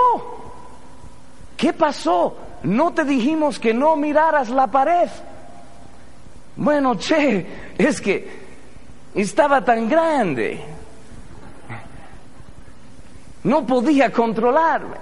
¿Qué 1.55 1.73
pasó? 1.73 2.37
No 2.63 2.93
te 2.93 3.03
dijimos 3.03 3.59
que 3.59 3.73
no 3.73 3.95
miraras 3.95 4.49
la 4.49 4.67
pared. 4.67 5.09
Bueno, 6.55 6.95
che, 6.95 7.45
es 7.77 8.01
que 8.01 8.27
estaba 9.15 9.63
tan 9.63 9.87
grande. 9.87 10.61
No 13.43 13.65
podía 13.65 14.11
controlarme. 14.11 14.97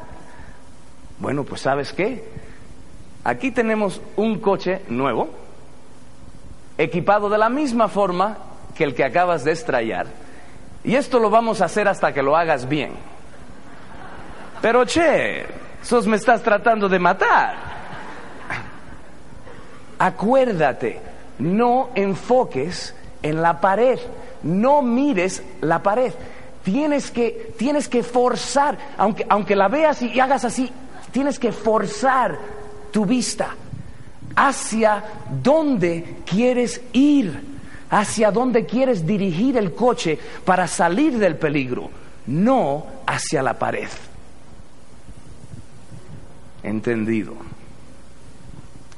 Bueno, 1.19 1.43
pues 1.43 1.61
sabes 1.61 1.93
qué? 1.93 2.30
Aquí 3.23 3.51
tenemos 3.51 4.01
un 4.15 4.39
coche 4.39 4.81
nuevo, 4.89 5.29
equipado 6.77 7.29
de 7.29 7.37
la 7.37 7.49
misma 7.49 7.87
forma 7.87 8.37
que 8.73 8.83
el 8.83 8.95
que 8.95 9.03
acabas 9.03 9.43
de 9.43 9.51
estrellar. 9.51 10.07
Y 10.83 10.95
esto 10.95 11.19
lo 11.19 11.29
vamos 11.29 11.61
a 11.61 11.65
hacer 11.65 11.87
hasta 11.87 12.13
que 12.13 12.23
lo 12.23 12.35
hagas 12.35 12.67
bien. 12.67 12.93
Pero 14.59 14.85
che, 14.85 15.45
sos 15.83 16.07
me 16.07 16.17
estás 16.17 16.41
tratando 16.41 16.89
de 16.89 16.97
matar. 16.97 17.55
Acuérdate, 19.99 20.99
no 21.37 21.89
enfoques 21.93 22.95
en 23.21 23.39
la 23.39 23.61
pared, 23.61 23.99
no 24.41 24.81
mires 24.81 25.43
la 25.61 25.83
pared. 25.83 26.11
Tienes 26.63 27.11
que, 27.11 27.53
tienes 27.57 27.87
que 27.87 28.01
forzar, 28.01 28.77
aunque, 28.97 29.27
aunque 29.29 29.55
la 29.55 29.67
veas 29.67 30.01
y 30.01 30.19
hagas 30.19 30.43
así, 30.43 30.71
tienes 31.11 31.37
que 31.37 31.51
forzar 31.51 32.60
tu 32.91 33.05
vista 33.05 33.55
hacia 34.35 35.03
dónde 35.41 36.17
quieres 36.25 36.81
ir, 36.93 37.41
hacia 37.89 38.31
dónde 38.31 38.65
quieres 38.65 39.05
dirigir 39.05 39.57
el 39.57 39.73
coche 39.73 40.17
para 40.45 40.67
salir 40.67 41.17
del 41.17 41.35
peligro, 41.35 41.89
no 42.27 42.85
hacia 43.05 43.43
la 43.43 43.57
pared. 43.57 43.89
Entendido. 46.63 47.35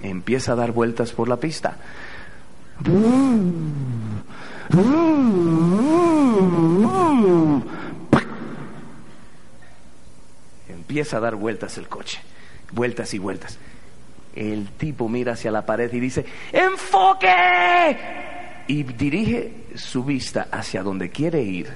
Empieza 0.01 0.51
a 0.51 0.55
dar 0.55 0.73
vueltas 0.73 1.13
por 1.13 1.29
la 1.29 1.37
pista. 1.37 1.77
Empieza 10.67 11.17
a 11.17 11.19
dar 11.21 11.35
vueltas 11.35 11.77
el 11.77 11.87
coche, 11.87 12.19
vueltas 12.73 13.13
y 13.13 13.19
vueltas. 13.19 13.57
El 14.35 14.71
tipo 14.71 15.07
mira 15.07 15.33
hacia 15.33 15.51
la 15.51 15.65
pared 15.65 15.91
y 15.93 15.99
dice, 15.99 16.25
enfoque. 16.51 17.97
Y 18.67 18.83
dirige 18.83 19.65
su 19.75 20.03
vista 20.03 20.47
hacia 20.51 20.81
donde 20.81 21.09
quiere 21.09 21.41
ir. 21.41 21.69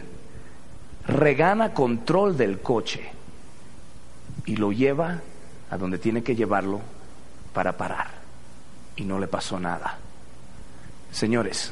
Regana 1.05 1.73
control 1.73 2.35
del 2.35 2.59
coche 2.59 3.01
y 4.45 4.55
lo 4.55 4.71
lleva 4.71 5.21
a 5.69 5.77
donde 5.77 5.97
tiene 5.97 6.23
que 6.23 6.35
llevarlo 6.35 6.81
para 7.53 7.77
parar. 7.77 8.07
Y 8.95 9.03
no 9.03 9.19
le 9.19 9.27
pasó 9.27 9.59
nada. 9.59 9.97
Señores, 11.11 11.71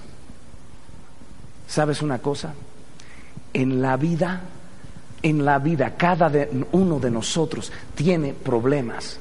¿sabes 1.68 2.02
una 2.02 2.20
cosa? 2.20 2.54
En 3.54 3.82
la 3.82 3.98
vida, 3.98 4.42
en 5.22 5.44
la 5.44 5.60
vida, 5.60 5.96
cada 5.96 6.32
uno 6.72 7.00
de 7.00 7.10
nosotros 7.10 7.72
tiene 7.96 8.34
problemas. 8.34 9.20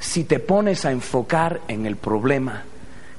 Si 0.00 0.24
te 0.24 0.38
pones 0.38 0.84
a 0.84 0.92
enfocar 0.92 1.60
en 1.68 1.86
el 1.86 1.96
problema, 1.96 2.64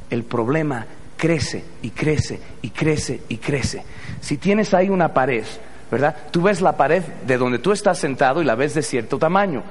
el 0.09 0.23
problema 0.23 0.85
crece 1.17 1.63
y 1.81 1.89
crece 1.89 2.39
y 2.61 2.69
crece 2.69 3.21
y 3.27 3.37
crece. 3.37 3.83
Si 4.21 4.37
tienes 4.37 4.73
ahí 4.73 4.89
una 4.89 5.13
pared, 5.13 5.43
¿verdad? 5.91 6.15
Tú 6.31 6.41
ves 6.41 6.61
la 6.61 6.77
pared 6.77 7.03
de 7.25 7.37
donde 7.37 7.59
tú 7.59 7.71
estás 7.71 7.99
sentado 7.99 8.41
y 8.41 8.45
la 8.45 8.55
ves 8.55 8.73
de 8.73 8.81
cierto 8.81 9.17
tamaño. 9.19 9.63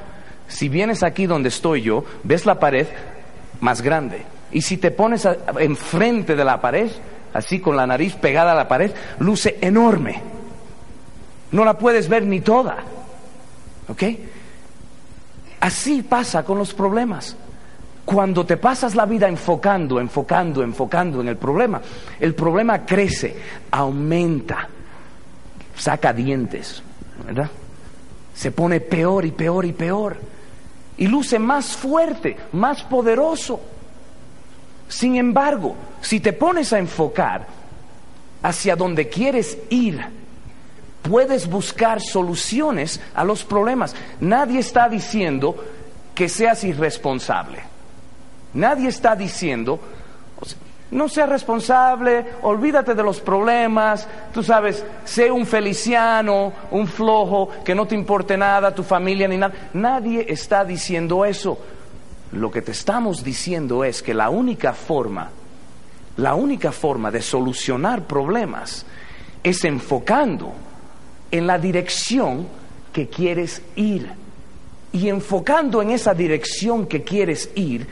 Si 0.46 0.68
vienes 0.68 1.02
aquí 1.02 1.26
donde 1.26 1.48
estoy 1.48 1.82
yo, 1.82 2.04
ves 2.24 2.44
la 2.44 2.58
pared 2.58 2.86
más 3.60 3.80
grande. 3.82 4.22
Y 4.52 4.62
si 4.62 4.76
te 4.76 4.90
pones 4.90 5.26
enfrente 5.58 6.36
de 6.36 6.44
la 6.44 6.60
pared, 6.60 6.90
así 7.32 7.60
con 7.60 7.76
la 7.76 7.86
nariz 7.86 8.14
pegada 8.14 8.52
a 8.52 8.56
la 8.56 8.68
pared, 8.68 8.92
luce 9.18 9.58
enorme. 9.60 10.22
No 11.52 11.64
la 11.64 11.78
puedes 11.78 12.08
ver 12.08 12.24
ni 12.24 12.40
toda. 12.40 12.78
¿Ok? 13.88 14.02
Así 15.60 16.02
pasa 16.02 16.44
con 16.44 16.58
los 16.58 16.72
problemas. 16.74 17.36
Cuando 18.04 18.46
te 18.46 18.56
pasas 18.56 18.94
la 18.94 19.04
vida 19.04 19.28
enfocando, 19.28 20.00
enfocando, 20.00 20.62
enfocando 20.62 21.20
en 21.20 21.28
el 21.28 21.36
problema, 21.36 21.80
el 22.18 22.34
problema 22.34 22.86
crece, 22.86 23.36
aumenta, 23.70 24.68
saca 25.76 26.12
dientes, 26.12 26.82
¿verdad? 27.26 27.50
Se 28.34 28.50
pone 28.50 28.80
peor 28.80 29.26
y 29.26 29.32
peor 29.32 29.66
y 29.66 29.72
peor. 29.72 30.16
Y 30.96 31.06
luce 31.06 31.38
más 31.38 31.76
fuerte, 31.76 32.36
más 32.52 32.82
poderoso. 32.84 33.60
Sin 34.88 35.16
embargo, 35.16 35.76
si 36.00 36.20
te 36.20 36.32
pones 36.32 36.72
a 36.72 36.78
enfocar 36.78 37.46
hacia 38.42 38.74
donde 38.74 39.08
quieres 39.08 39.58
ir, 39.68 40.00
puedes 41.02 41.48
buscar 41.48 42.00
soluciones 42.00 43.00
a 43.14 43.24
los 43.24 43.44
problemas. 43.44 43.94
Nadie 44.20 44.60
está 44.60 44.88
diciendo 44.88 45.56
que 46.14 46.28
seas 46.28 46.64
irresponsable. 46.64 47.60
Nadie 48.54 48.88
está 48.88 49.14
diciendo, 49.14 49.78
no 50.90 51.08
seas 51.08 51.28
responsable, 51.28 52.24
olvídate 52.42 52.94
de 52.94 53.02
los 53.02 53.20
problemas, 53.20 54.08
tú 54.32 54.42
sabes, 54.42 54.84
sé 55.04 55.30
un 55.30 55.46
feliciano, 55.46 56.52
un 56.70 56.86
flojo, 56.88 57.50
que 57.64 57.74
no 57.74 57.86
te 57.86 57.94
importe 57.94 58.36
nada, 58.36 58.74
tu 58.74 58.82
familia 58.82 59.28
ni 59.28 59.36
nada. 59.36 59.54
Nadie 59.74 60.26
está 60.28 60.64
diciendo 60.64 61.24
eso. 61.24 61.58
Lo 62.32 62.50
que 62.50 62.62
te 62.62 62.72
estamos 62.72 63.22
diciendo 63.22 63.84
es 63.84 64.02
que 64.02 64.14
la 64.14 64.30
única 64.30 64.72
forma, 64.72 65.30
la 66.16 66.34
única 66.34 66.72
forma 66.72 67.10
de 67.10 67.22
solucionar 67.22 68.02
problemas 68.02 68.84
es 69.42 69.64
enfocando 69.64 70.52
en 71.30 71.46
la 71.46 71.58
dirección 71.58 72.46
que 72.92 73.08
quieres 73.08 73.62
ir. 73.76 74.10
Y 74.92 75.08
enfocando 75.08 75.82
en 75.82 75.90
esa 75.90 76.14
dirección 76.14 76.86
que 76.86 77.02
quieres 77.02 77.50
ir, 77.54 77.86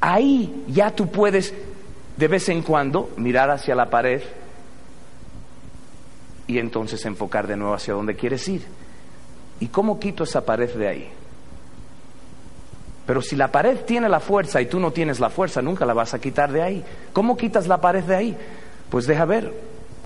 ahí 0.00 0.64
ya 0.68 0.90
tú 0.90 1.08
puedes 1.08 1.54
de 2.16 2.28
vez 2.28 2.48
en 2.48 2.62
cuando 2.62 3.10
mirar 3.16 3.50
hacia 3.50 3.74
la 3.74 3.88
pared 3.88 4.22
y 6.46 6.58
entonces 6.58 7.04
enfocar 7.06 7.46
de 7.46 7.56
nuevo 7.56 7.74
hacia 7.74 7.94
donde 7.94 8.16
quieres 8.16 8.46
ir. 8.48 8.62
¿Y 9.60 9.68
cómo 9.68 10.00
quito 10.00 10.24
esa 10.24 10.44
pared 10.44 10.70
de 10.74 10.88
ahí? 10.88 11.10
Pero 13.06 13.22
si 13.22 13.36
la 13.36 13.50
pared 13.50 13.78
tiene 13.86 14.08
la 14.08 14.20
fuerza 14.20 14.60
y 14.60 14.66
tú 14.66 14.78
no 14.78 14.92
tienes 14.92 15.20
la 15.20 15.30
fuerza, 15.30 15.62
nunca 15.62 15.86
la 15.86 15.94
vas 15.94 16.14
a 16.14 16.20
quitar 16.20 16.52
de 16.52 16.62
ahí. 16.62 16.84
¿Cómo 17.12 17.36
quitas 17.36 17.66
la 17.66 17.80
pared 17.80 18.04
de 18.04 18.14
ahí? 18.14 18.36
Pues 18.90 19.06
deja 19.06 19.24
ver. 19.24 19.52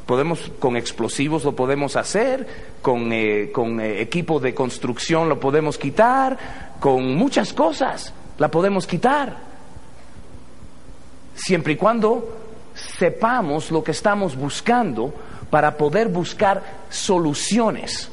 Podemos 0.07 0.53
con 0.61 0.77
explosivos 0.77 1.45
lo 1.45 1.57
podemos 1.57 1.97
hacer, 1.97 2.47
con, 2.81 3.13
eh, 3.13 3.51
con 3.53 3.81
eh, 3.81 4.01
equipo 4.01 4.39
de 4.39 4.55
construcción 4.55 5.29
lo 5.29 5.41
podemos 5.41 5.79
quitar, 5.79 6.39
con 6.79 7.17
muchas 7.17 7.53
cosas 7.53 8.15
la 8.39 8.49
podemos 8.49 8.87
quitar. 8.87 9.37
Siempre 11.35 11.75
y 11.75 11.77
cuando 11.77 12.37
sepamos 12.75 13.71
lo 13.71 13.83
que 13.83 13.91
estamos 13.91 14.37
buscando 14.37 15.13
para 15.51 15.77
poder 15.77 16.09
buscar 16.09 16.63
soluciones 16.89 18.11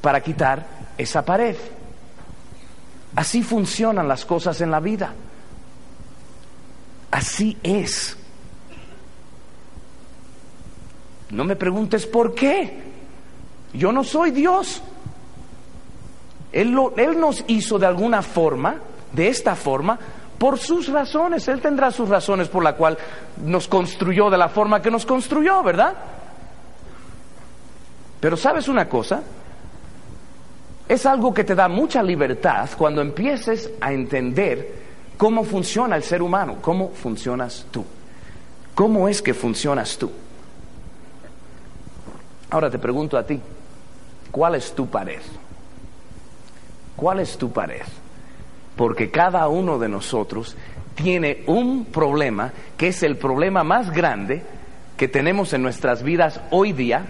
para 0.00 0.22
quitar 0.22 0.66
esa 0.96 1.24
pared. 1.24 1.56
Así 3.14 3.42
funcionan 3.42 4.08
las 4.08 4.24
cosas 4.24 4.60
en 4.60 4.70
la 4.70 4.80
vida. 4.80 5.12
Así 7.10 7.58
es. 7.62 8.16
No 11.30 11.44
me 11.44 11.56
preguntes 11.56 12.06
por 12.06 12.34
qué. 12.34 12.90
Yo 13.72 13.92
no 13.92 14.02
soy 14.02 14.30
Dios. 14.30 14.82
Él, 16.52 16.74
nos 16.74 17.44
hizo 17.46 17.78
de 17.78 17.86
alguna 17.86 18.22
forma, 18.22 18.76
de 19.12 19.28
esta 19.28 19.54
forma, 19.54 19.98
por 20.38 20.58
sus 20.58 20.88
razones. 20.88 21.46
Él 21.48 21.60
tendrá 21.60 21.90
sus 21.90 22.08
razones 22.08 22.48
por 22.48 22.64
la 22.64 22.74
cual 22.74 22.98
nos 23.44 23.68
construyó 23.68 24.30
de 24.30 24.38
la 24.38 24.48
forma 24.48 24.82
que 24.82 24.90
nos 24.90 25.06
construyó, 25.06 25.62
¿verdad? 25.62 25.94
Pero 28.18 28.36
sabes 28.36 28.68
una 28.68 28.88
cosa, 28.88 29.22
es 30.88 31.06
algo 31.06 31.32
que 31.32 31.44
te 31.44 31.54
da 31.54 31.68
mucha 31.68 32.02
libertad 32.02 32.68
cuando 32.76 33.00
empieces 33.00 33.70
a 33.80 33.92
entender 33.92 34.74
cómo 35.16 35.44
funciona 35.44 35.96
el 35.96 36.02
ser 36.02 36.20
humano, 36.20 36.56
cómo 36.60 36.90
funcionas 36.90 37.66
tú, 37.70 37.84
cómo 38.74 39.08
es 39.08 39.22
que 39.22 39.32
funcionas 39.32 39.96
tú. 39.96 40.10
Ahora 42.50 42.70
te 42.70 42.78
pregunto 42.78 43.16
a 43.16 43.24
ti, 43.24 43.40
¿cuál 44.30 44.56
es 44.56 44.74
tu 44.74 44.88
pared? 44.88 45.20
¿Cuál 46.96 47.20
es 47.20 47.38
tu 47.38 47.52
pared? 47.52 47.82
Porque 48.76 49.10
cada 49.10 49.48
uno 49.48 49.78
de 49.78 49.88
nosotros 49.88 50.56
tiene 50.94 51.44
un 51.46 51.86
problema 51.86 52.52
que 52.76 52.88
es 52.88 53.02
el 53.02 53.16
problema 53.16 53.64
más 53.64 53.90
grande 53.90 54.42
que 54.96 55.08
tenemos 55.08 55.52
en 55.52 55.62
nuestras 55.62 56.02
vidas 56.02 56.40
hoy 56.50 56.72
día 56.72 57.06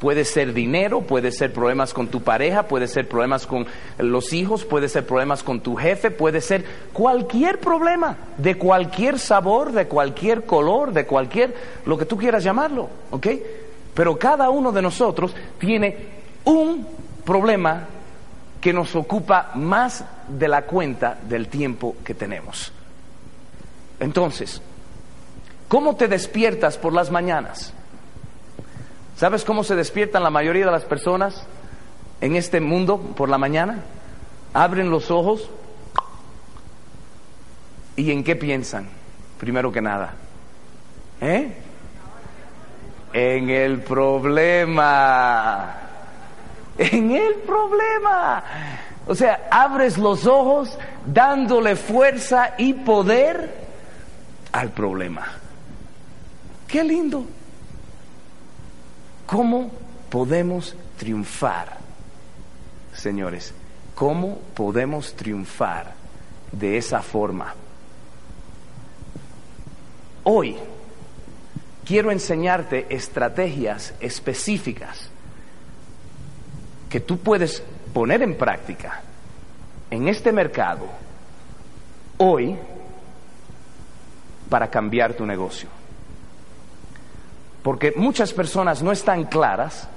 Puede 0.00 0.24
ser 0.24 0.52
dinero, 0.52 1.00
puede 1.00 1.32
ser 1.32 1.52
problemas 1.52 1.92
con 1.92 2.06
tu 2.06 2.22
pareja, 2.22 2.68
puede 2.68 2.86
ser 2.86 3.08
problemas 3.08 3.48
con 3.48 3.66
los 3.98 4.32
hijos, 4.32 4.64
puede 4.64 4.88
ser 4.88 5.04
problemas 5.04 5.42
con 5.42 5.60
tu 5.60 5.74
jefe, 5.74 6.12
puede 6.12 6.40
ser 6.40 6.64
cualquier 6.92 7.58
problema, 7.58 8.16
de 8.36 8.56
cualquier 8.56 9.18
sabor, 9.18 9.72
de 9.72 9.88
cualquier 9.88 10.44
color, 10.44 10.92
de 10.92 11.04
cualquier, 11.04 11.52
lo 11.84 11.98
que 11.98 12.04
tú 12.04 12.16
quieras 12.16 12.44
llamarlo, 12.44 12.88
¿ok? 13.10 13.26
Pero 13.94 14.18
cada 14.18 14.50
uno 14.50 14.72
de 14.72 14.82
nosotros 14.82 15.34
tiene 15.58 15.96
un 16.44 16.86
problema 17.24 17.86
que 18.60 18.72
nos 18.72 18.94
ocupa 18.96 19.50
más 19.54 20.04
de 20.28 20.48
la 20.48 20.62
cuenta 20.62 21.18
del 21.28 21.48
tiempo 21.48 21.96
que 22.04 22.14
tenemos. 22.14 22.72
Entonces, 24.00 24.60
¿cómo 25.68 25.96
te 25.96 26.08
despiertas 26.08 26.76
por 26.76 26.92
las 26.92 27.10
mañanas? 27.10 27.72
¿Sabes 29.16 29.44
cómo 29.44 29.64
se 29.64 29.74
despiertan 29.74 30.22
la 30.22 30.30
mayoría 30.30 30.64
de 30.64 30.70
las 30.70 30.84
personas 30.84 31.44
en 32.20 32.36
este 32.36 32.60
mundo 32.60 32.98
por 32.98 33.28
la 33.28 33.38
mañana? 33.38 33.82
Abren 34.54 34.90
los 34.90 35.10
ojos 35.10 35.50
y 37.96 38.12
en 38.12 38.22
qué 38.22 38.36
piensan, 38.36 38.88
primero 39.38 39.72
que 39.72 39.82
nada. 39.82 40.14
¿Eh? 41.20 41.52
En 43.18 43.50
el 43.50 43.80
problema. 43.80 45.74
En 46.78 47.10
el 47.10 47.34
problema. 47.34 48.44
O 49.08 49.14
sea, 49.16 49.48
abres 49.50 49.98
los 49.98 50.24
ojos 50.24 50.78
dándole 51.04 51.74
fuerza 51.74 52.54
y 52.56 52.74
poder 52.74 53.66
al 54.52 54.70
problema. 54.70 55.26
Qué 56.68 56.84
lindo. 56.84 57.24
¿Cómo 59.26 59.72
podemos 60.10 60.76
triunfar? 60.96 61.76
Señores, 62.94 63.52
¿cómo 63.96 64.38
podemos 64.54 65.12
triunfar 65.14 65.92
de 66.52 66.76
esa 66.76 67.02
forma? 67.02 67.52
Hoy 70.22 70.56
quiero 71.88 72.12
enseñarte 72.12 72.86
estrategias 72.90 73.94
específicas 73.98 75.08
que 76.90 77.00
tú 77.00 77.16
puedes 77.18 77.62
poner 77.94 78.20
en 78.22 78.36
práctica 78.36 79.00
en 79.90 80.06
este 80.06 80.30
mercado 80.30 80.86
hoy 82.18 82.58
para 84.50 84.68
cambiar 84.68 85.14
tu 85.14 85.24
negocio 85.24 85.70
porque 87.62 87.94
muchas 87.96 88.34
personas 88.34 88.82
no 88.82 88.92
están 88.92 89.24
claras 89.24 89.88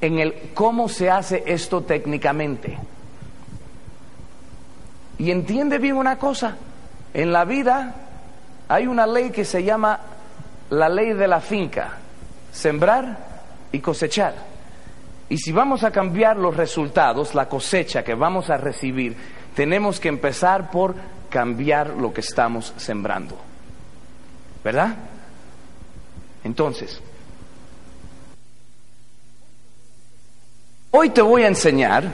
en 0.00 0.18
el 0.18 0.50
cómo 0.54 0.88
se 0.88 1.10
hace 1.10 1.42
esto 1.46 1.82
técnicamente. 1.82 2.78
Y 5.18 5.30
entiende 5.30 5.78
bien 5.78 5.96
una 5.96 6.18
cosa, 6.18 6.56
en 7.14 7.32
la 7.32 7.44
vida 7.44 7.94
hay 8.68 8.86
una 8.86 9.06
ley 9.06 9.30
que 9.30 9.44
se 9.44 9.64
llama 9.64 9.98
la 10.70 10.88
ley 10.88 11.12
de 11.12 11.28
la 11.28 11.40
finca, 11.40 11.98
sembrar 12.52 13.18
y 13.72 13.80
cosechar. 13.80 14.34
Y 15.28 15.38
si 15.38 15.52
vamos 15.52 15.82
a 15.84 15.90
cambiar 15.90 16.36
los 16.36 16.56
resultados, 16.56 17.34
la 17.34 17.48
cosecha 17.48 18.04
que 18.04 18.14
vamos 18.14 18.50
a 18.50 18.56
recibir, 18.56 19.16
tenemos 19.54 19.98
que 19.98 20.08
empezar 20.08 20.70
por 20.70 20.94
cambiar 21.28 21.88
lo 21.90 22.12
que 22.12 22.20
estamos 22.20 22.72
sembrando. 22.76 23.36
¿Verdad? 24.62 24.96
Entonces, 26.44 27.00
hoy 30.90 31.10
te 31.10 31.22
voy 31.22 31.42
a 31.42 31.48
enseñar, 31.48 32.04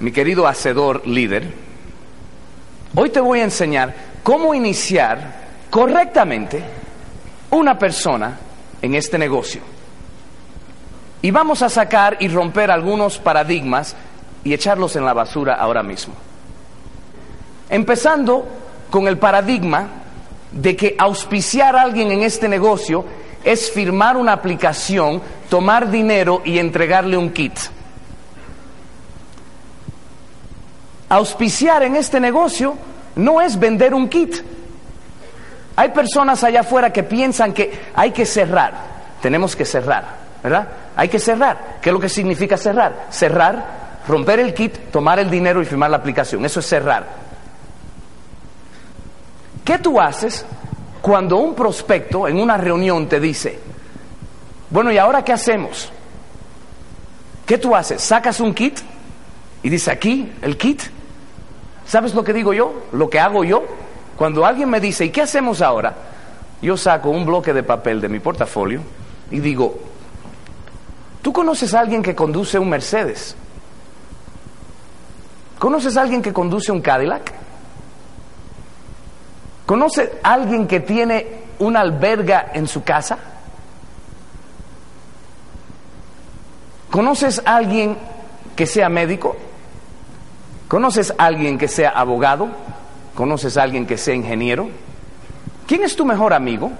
mi 0.00 0.12
querido 0.12 0.46
hacedor 0.46 1.06
líder, 1.06 1.52
hoy 2.94 3.10
te 3.10 3.20
voy 3.20 3.40
a 3.40 3.44
enseñar 3.44 3.94
cómo 4.22 4.54
iniciar 4.54 5.40
correctamente 5.70 6.62
una 7.50 7.78
persona 7.78 8.38
en 8.80 8.94
este 8.94 9.18
negocio. 9.18 9.60
Y 11.22 11.30
vamos 11.30 11.62
a 11.62 11.68
sacar 11.68 12.16
y 12.20 12.28
romper 12.28 12.70
algunos 12.70 13.18
paradigmas 13.18 13.94
y 14.42 14.54
echarlos 14.54 14.96
en 14.96 15.04
la 15.04 15.12
basura 15.12 15.54
ahora 15.54 15.82
mismo. 15.82 16.14
Empezando 17.68 18.46
con 18.90 19.06
el 19.06 19.18
paradigma 19.18 19.88
de 20.50 20.76
que 20.76 20.96
auspiciar 20.98 21.76
a 21.76 21.82
alguien 21.82 22.10
en 22.10 22.22
este 22.22 22.48
negocio 22.48 23.04
es 23.44 23.70
firmar 23.70 24.16
una 24.16 24.32
aplicación, 24.32 25.22
tomar 25.48 25.90
dinero 25.90 26.42
y 26.44 26.58
entregarle 26.58 27.16
un 27.16 27.30
kit. 27.30 27.58
Auspiciar 31.08 31.82
en 31.82 31.96
este 31.96 32.20
negocio 32.20 32.76
no 33.16 33.40
es 33.40 33.58
vender 33.58 33.94
un 33.94 34.08
kit. 34.08 34.36
Hay 35.80 35.88
personas 35.88 36.44
allá 36.44 36.60
afuera 36.60 36.92
que 36.92 37.04
piensan 37.04 37.54
que 37.54 37.72
hay 37.94 38.10
que 38.10 38.26
cerrar. 38.26 38.74
Tenemos 39.22 39.56
que 39.56 39.64
cerrar, 39.64 40.04
¿verdad? 40.42 40.68
Hay 40.94 41.08
que 41.08 41.18
cerrar. 41.18 41.78
¿Qué 41.80 41.88
es 41.88 41.94
lo 41.94 41.98
que 41.98 42.10
significa 42.10 42.58
cerrar? 42.58 43.06
Cerrar, 43.08 44.02
romper 44.06 44.40
el 44.40 44.52
kit, 44.52 44.90
tomar 44.90 45.18
el 45.18 45.30
dinero 45.30 45.62
y 45.62 45.64
firmar 45.64 45.88
la 45.88 45.96
aplicación. 45.96 46.44
Eso 46.44 46.60
es 46.60 46.66
cerrar. 46.66 47.06
¿Qué 49.64 49.78
tú 49.78 49.98
haces 49.98 50.44
cuando 51.00 51.38
un 51.38 51.54
prospecto 51.54 52.28
en 52.28 52.38
una 52.38 52.58
reunión 52.58 53.08
te 53.08 53.18
dice, 53.18 53.58
bueno, 54.68 54.92
¿y 54.92 54.98
ahora 54.98 55.24
qué 55.24 55.32
hacemos? 55.32 55.90
¿Qué 57.46 57.56
tú 57.56 57.74
haces? 57.74 58.02
¿Sacas 58.02 58.38
un 58.40 58.52
kit? 58.52 58.80
Y 59.62 59.70
dice 59.70 59.90
aquí, 59.90 60.30
el 60.42 60.58
kit. 60.58 60.82
¿Sabes 61.86 62.14
lo 62.14 62.22
que 62.22 62.34
digo 62.34 62.52
yo? 62.52 62.82
Lo 62.92 63.08
que 63.08 63.18
hago 63.18 63.44
yo. 63.44 63.64
Cuando 64.20 64.44
alguien 64.44 64.68
me 64.68 64.80
dice, 64.80 65.06
¿y 65.06 65.08
qué 65.08 65.22
hacemos 65.22 65.62
ahora? 65.62 65.94
Yo 66.60 66.76
saco 66.76 67.08
un 67.08 67.24
bloque 67.24 67.54
de 67.54 67.62
papel 67.62 68.02
de 68.02 68.08
mi 68.10 68.20
portafolio 68.20 68.82
y 69.30 69.40
digo, 69.40 69.78
¿tú 71.22 71.32
conoces 71.32 71.72
a 71.72 71.80
alguien 71.80 72.02
que 72.02 72.14
conduce 72.14 72.58
un 72.58 72.68
Mercedes? 72.68 73.34
¿Conoces 75.58 75.96
a 75.96 76.02
alguien 76.02 76.20
que 76.20 76.34
conduce 76.34 76.70
un 76.70 76.82
Cadillac? 76.82 77.32
¿Conoce 79.64 80.18
alguien 80.22 80.66
que 80.66 80.80
tiene 80.80 81.44
una 81.58 81.80
alberga 81.80 82.50
en 82.52 82.68
su 82.68 82.84
casa? 82.84 83.16
¿Conoces 86.90 87.40
a 87.42 87.56
alguien 87.56 87.96
que 88.54 88.66
sea 88.66 88.90
médico? 88.90 89.34
¿Conoces 90.68 91.10
a 91.16 91.24
alguien 91.24 91.56
que 91.56 91.68
sea 91.68 91.88
abogado? 91.88 92.50
¿Conoces 93.14 93.56
a 93.56 93.62
alguien 93.62 93.86
que 93.86 93.98
sea 93.98 94.14
ingeniero? 94.14 94.68
¿Quién 95.66 95.82
es 95.82 95.96
tu 95.96 96.04
mejor 96.04 96.32
amigo? 96.32 96.70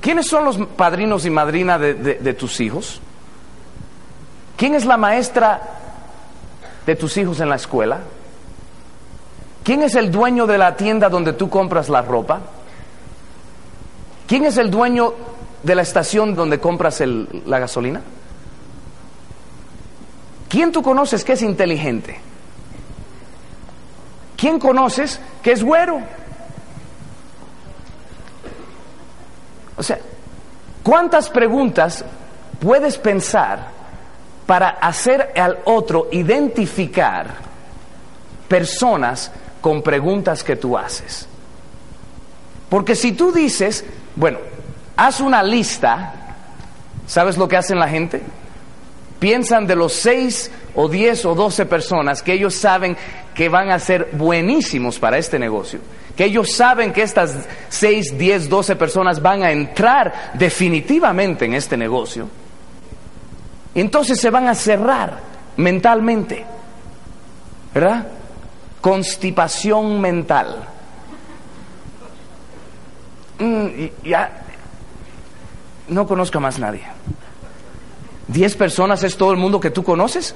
¿Quiénes 0.00 0.26
son 0.26 0.44
los 0.44 0.56
padrinos 0.76 1.24
y 1.24 1.30
madrinas 1.30 1.80
de, 1.80 1.94
de 1.94 2.34
tus 2.34 2.60
hijos? 2.60 3.00
¿Quién 4.56 4.74
es 4.74 4.84
la 4.84 4.96
maestra 4.96 5.60
de 6.86 6.96
tus 6.96 7.16
hijos 7.16 7.40
en 7.40 7.48
la 7.48 7.56
escuela? 7.56 8.00
¿Quién 9.64 9.82
es 9.82 9.94
el 9.94 10.12
dueño 10.12 10.46
de 10.46 10.58
la 10.58 10.76
tienda 10.76 11.08
donde 11.08 11.32
tú 11.32 11.48
compras 11.48 11.88
la 11.88 12.02
ropa? 12.02 12.40
¿Quién 14.26 14.44
es 14.44 14.58
el 14.58 14.70
dueño 14.70 15.14
de 15.62 15.74
la 15.74 15.82
estación 15.82 16.34
donde 16.34 16.60
compras 16.60 17.02
la 17.46 17.58
gasolina? 17.58 18.02
¿Quién 20.48 20.70
tú 20.70 20.82
conoces 20.82 21.24
que 21.24 21.32
es 21.32 21.42
inteligente? 21.42 22.20
¿Quién 24.36 24.58
conoces 24.58 25.20
que 25.42 25.52
es 25.52 25.62
güero? 25.62 26.00
O 29.76 29.82
sea, 29.82 29.98
¿cuántas 30.82 31.28
preguntas 31.30 32.04
puedes 32.60 32.98
pensar 32.98 33.68
para 34.46 34.70
hacer 34.70 35.32
al 35.36 35.58
otro 35.64 36.08
identificar 36.12 37.26
personas 38.48 39.30
con 39.60 39.82
preguntas 39.82 40.44
que 40.44 40.56
tú 40.56 40.76
haces? 40.76 41.26
Porque 42.68 42.94
si 42.94 43.12
tú 43.12 43.32
dices, 43.32 43.84
bueno, 44.16 44.38
haz 44.96 45.20
una 45.20 45.42
lista, 45.42 46.12
¿sabes 47.06 47.36
lo 47.36 47.48
que 47.48 47.56
hacen 47.56 47.78
la 47.78 47.88
gente? 47.88 48.22
Piensan 49.18 49.66
de 49.66 49.76
los 49.76 49.92
seis 49.92 50.50
o 50.74 50.88
diez 50.88 51.24
o 51.24 51.34
doce 51.34 51.66
personas 51.66 52.22
que 52.22 52.32
ellos 52.32 52.54
saben 52.54 52.96
que 53.34 53.48
van 53.48 53.70
a 53.70 53.78
ser 53.78 54.10
buenísimos 54.12 54.98
para 54.98 55.18
este 55.18 55.38
negocio, 55.38 55.80
que 56.16 56.24
ellos 56.24 56.52
saben 56.54 56.92
que 56.92 57.02
estas 57.02 57.46
seis, 57.68 58.16
diez, 58.18 58.48
doce 58.48 58.76
personas 58.76 59.20
van 59.20 59.42
a 59.42 59.50
entrar 59.50 60.32
definitivamente 60.34 61.44
en 61.44 61.54
este 61.54 61.76
negocio. 61.76 62.28
Entonces 63.74 64.20
se 64.20 64.30
van 64.30 64.48
a 64.48 64.54
cerrar 64.54 65.18
mentalmente, 65.56 66.44
¿verdad? 67.74 68.06
Constipación 68.80 70.00
mental. 70.00 70.68
Mm, 73.38 73.66
ya 74.04 74.30
no 75.88 76.06
conozco 76.06 76.38
a 76.38 76.40
más 76.40 76.58
nadie. 76.58 76.82
¿Diez 78.34 78.56
personas 78.56 79.04
es 79.04 79.16
todo 79.16 79.30
el 79.30 79.36
mundo 79.36 79.60
que 79.60 79.70
tú 79.70 79.84
conoces? 79.84 80.34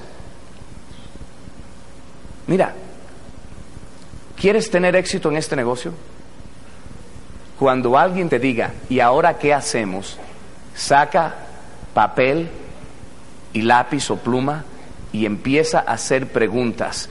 Mira, 2.46 2.72
¿quieres 4.40 4.70
tener 4.70 4.94
éxito 4.94 5.28
en 5.30 5.36
este 5.36 5.56
negocio? 5.56 5.92
Cuando 7.58 7.98
alguien 7.98 8.28
te 8.28 8.38
diga, 8.38 8.70
¿y 8.88 9.00
ahora 9.00 9.36
qué 9.36 9.52
hacemos? 9.52 10.16
Saca 10.76 11.34
papel 11.92 12.48
y 13.52 13.62
lápiz 13.62 14.08
o 14.12 14.16
pluma 14.16 14.64
y 15.12 15.26
empieza 15.26 15.80
a 15.80 15.94
hacer 15.94 16.28
preguntas 16.28 17.08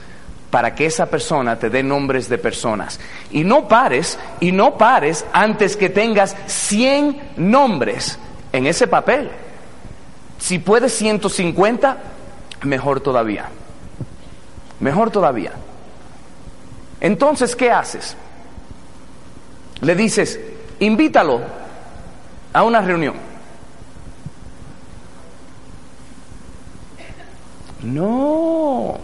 para 0.50 0.74
que 0.74 0.86
esa 0.86 1.04
persona 1.04 1.58
te 1.58 1.68
dé 1.68 1.82
nombres 1.82 2.30
de 2.30 2.38
personas. 2.38 2.98
Y 3.30 3.44
no 3.44 3.68
pares, 3.68 4.18
y 4.40 4.52
no 4.52 4.78
pares 4.78 5.26
antes 5.34 5.76
que 5.76 5.90
tengas 5.90 6.34
100 6.46 7.32
nombres 7.36 8.18
en 8.52 8.66
ese 8.66 8.86
papel. 8.86 9.30
Si 10.38 10.58
puedes 10.58 10.94
150, 10.94 11.98
mejor 12.62 13.00
todavía. 13.00 13.48
Mejor 14.80 15.10
todavía. 15.10 15.52
Entonces, 17.00 17.54
¿qué 17.54 17.70
haces? 17.70 18.16
Le 19.80 19.94
dices, 19.94 20.38
invítalo 20.80 21.40
a 22.52 22.62
una 22.62 22.80
reunión. 22.80 23.14
No. 27.82 28.98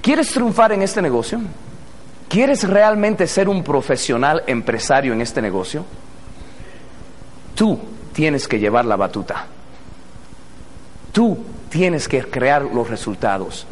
¿Quieres 0.00 0.30
triunfar 0.30 0.72
en 0.72 0.82
este 0.82 1.02
negocio? 1.02 1.40
¿Quieres 2.28 2.68
realmente 2.68 3.26
ser 3.26 3.48
un 3.48 3.64
profesional 3.64 4.42
empresario 4.46 5.12
en 5.12 5.20
este 5.20 5.42
negocio? 5.42 5.84
Tú 7.54 7.78
tienes 8.12 8.46
que 8.46 8.58
llevar 8.58 8.84
la 8.84 8.96
batuta. 8.96 9.46
Tú 11.18 11.36
tienes 11.68 12.06
que 12.06 12.22
crear 12.22 12.62
los 12.62 12.88
resultados. 12.88 13.66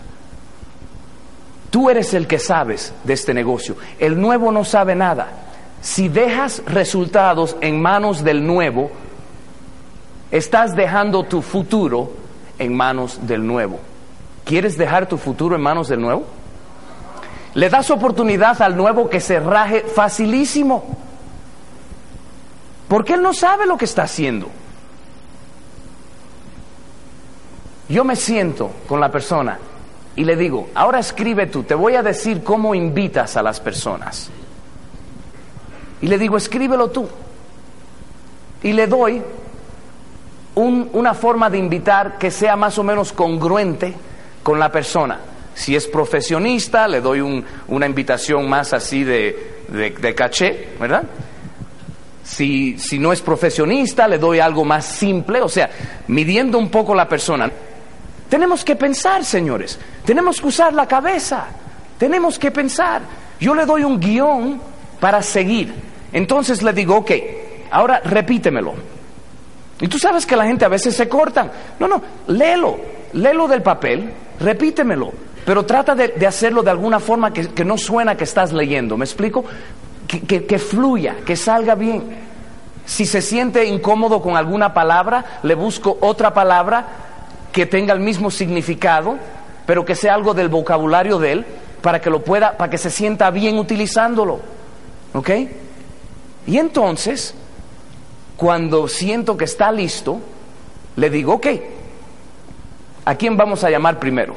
Tú 1.70 1.88
eres 1.88 2.12
el 2.12 2.26
que 2.26 2.40
sabes 2.40 2.92
de 3.04 3.12
este 3.12 3.32
negocio. 3.32 3.76
El 4.00 4.20
nuevo 4.20 4.50
no 4.50 4.64
sabe 4.64 4.96
nada. 4.96 5.28
Si 5.80 6.08
dejas 6.08 6.60
resultados 6.66 7.56
en 7.60 7.80
manos 7.80 8.24
del 8.24 8.44
nuevo, 8.44 8.90
estás 10.32 10.74
dejando 10.74 11.22
tu 11.22 11.40
futuro 11.40 12.10
en 12.58 12.74
manos 12.74 13.24
del 13.28 13.46
nuevo. 13.46 13.78
¿Quieres 14.44 14.76
dejar 14.76 15.06
tu 15.06 15.16
futuro 15.16 15.54
en 15.54 15.62
manos 15.62 15.86
del 15.86 16.00
nuevo? 16.00 16.24
Le 17.54 17.70
das 17.70 17.92
oportunidad 17.92 18.60
al 18.60 18.76
nuevo 18.76 19.08
que 19.08 19.20
se 19.20 19.38
raje 19.38 19.82
facilísimo. 19.82 20.96
Porque 22.88 23.12
él 23.12 23.22
no 23.22 23.32
sabe 23.32 23.66
lo 23.66 23.76
que 23.76 23.84
está 23.84 24.02
haciendo. 24.02 24.48
Yo 27.88 28.04
me 28.04 28.16
siento 28.16 28.70
con 28.88 29.00
la 29.00 29.10
persona 29.10 29.58
y 30.16 30.24
le 30.24 30.34
digo, 30.36 30.70
ahora 30.74 30.98
escribe 30.98 31.46
tú, 31.46 31.62
te 31.62 31.74
voy 31.74 31.94
a 31.94 32.02
decir 32.02 32.42
cómo 32.42 32.74
invitas 32.74 33.36
a 33.36 33.42
las 33.42 33.60
personas. 33.60 34.30
Y 36.00 36.08
le 36.08 36.18
digo, 36.18 36.36
escríbelo 36.36 36.90
tú. 36.90 37.08
Y 38.62 38.72
le 38.72 38.86
doy 38.86 39.22
una 40.54 41.14
forma 41.14 41.50
de 41.50 41.58
invitar 41.58 42.18
que 42.18 42.30
sea 42.30 42.56
más 42.56 42.78
o 42.78 42.82
menos 42.82 43.12
congruente 43.12 43.94
con 44.42 44.58
la 44.58 44.72
persona. 44.72 45.20
Si 45.54 45.76
es 45.76 45.86
profesionista, 45.86 46.88
le 46.88 47.00
doy 47.00 47.44
una 47.68 47.86
invitación 47.86 48.48
más 48.48 48.72
así 48.72 49.04
de, 49.04 50.14
caché, 50.16 50.70
¿verdad? 50.80 51.04
Si 52.24 52.98
no 52.98 53.12
es 53.12 53.20
profesionista, 53.20 54.08
le 54.08 54.18
doy 54.18 54.40
algo 54.40 54.64
más 54.64 54.86
simple, 54.86 55.40
o 55.40 55.48
sea, 55.48 55.70
midiendo 56.08 56.58
un 56.58 56.70
poco 56.70 56.94
la 56.94 57.08
persona. 57.08 57.50
Tenemos 58.28 58.64
que 58.64 58.74
pensar, 58.74 59.24
señores, 59.24 59.78
tenemos 60.04 60.40
que 60.40 60.48
usar 60.48 60.72
la 60.72 60.86
cabeza, 60.86 61.46
tenemos 61.98 62.38
que 62.38 62.50
pensar. 62.50 63.02
Yo 63.38 63.54
le 63.54 63.66
doy 63.66 63.84
un 63.84 64.00
guion 64.00 64.60
para 64.98 65.22
seguir. 65.22 65.72
Entonces 66.12 66.62
le 66.62 66.72
digo, 66.72 66.96
ok, 66.96 67.10
ahora 67.70 68.00
repítemelo. 68.04 68.74
Y 69.80 69.88
tú 69.88 69.98
sabes 69.98 70.26
que 70.26 70.36
la 70.36 70.46
gente 70.46 70.64
a 70.64 70.68
veces 70.68 70.96
se 70.96 71.08
cortan. 71.08 71.50
No, 71.78 71.86
no, 71.86 72.02
léelo, 72.28 72.78
léelo 73.12 73.46
del 73.46 73.62
papel, 73.62 74.12
repítemelo, 74.40 75.12
pero 75.44 75.64
trata 75.64 75.94
de, 75.94 76.26
hacerlo 76.26 76.62
de 76.62 76.70
alguna 76.70 76.98
forma 76.98 77.32
que, 77.32 77.64
no 77.64 77.78
suena 77.78 78.16
que 78.16 78.24
estás 78.24 78.52
leyendo. 78.52 78.96
¿Me 78.96 79.04
explico? 79.04 79.44
que 80.06 80.58
fluya, 80.58 81.16
que 81.26 81.36
salga 81.36 81.74
bien. 81.74 82.26
Si 82.86 83.04
se 83.04 83.20
siente 83.20 83.64
incómodo 83.66 84.22
con 84.22 84.36
alguna 84.36 84.72
palabra, 84.72 85.40
le 85.42 85.56
busco 85.56 85.98
otra 86.00 86.32
palabra 86.32 86.86
que 87.56 87.64
tenga 87.64 87.94
el 87.94 88.00
mismo 88.00 88.30
significado, 88.30 89.16
pero 89.64 89.86
que 89.86 89.94
sea 89.94 90.12
algo 90.12 90.34
del 90.34 90.50
vocabulario 90.50 91.18
de 91.18 91.32
él, 91.32 91.46
para 91.80 92.02
que 92.02 92.10
lo 92.10 92.22
pueda, 92.22 92.58
para 92.58 92.68
que 92.68 92.76
se 92.76 92.90
sienta 92.90 93.30
bien 93.30 93.58
utilizándolo. 93.58 94.40
¿Ok? 95.14 95.30
Y 96.46 96.58
entonces, 96.58 97.34
cuando 98.36 98.88
siento 98.88 99.38
que 99.38 99.46
está 99.46 99.72
listo, 99.72 100.20
le 100.96 101.08
digo, 101.08 101.32
ok, 101.32 101.46
¿a 103.06 103.14
quién 103.14 103.38
vamos 103.38 103.64
a 103.64 103.70
llamar 103.70 103.98
primero? 103.98 104.34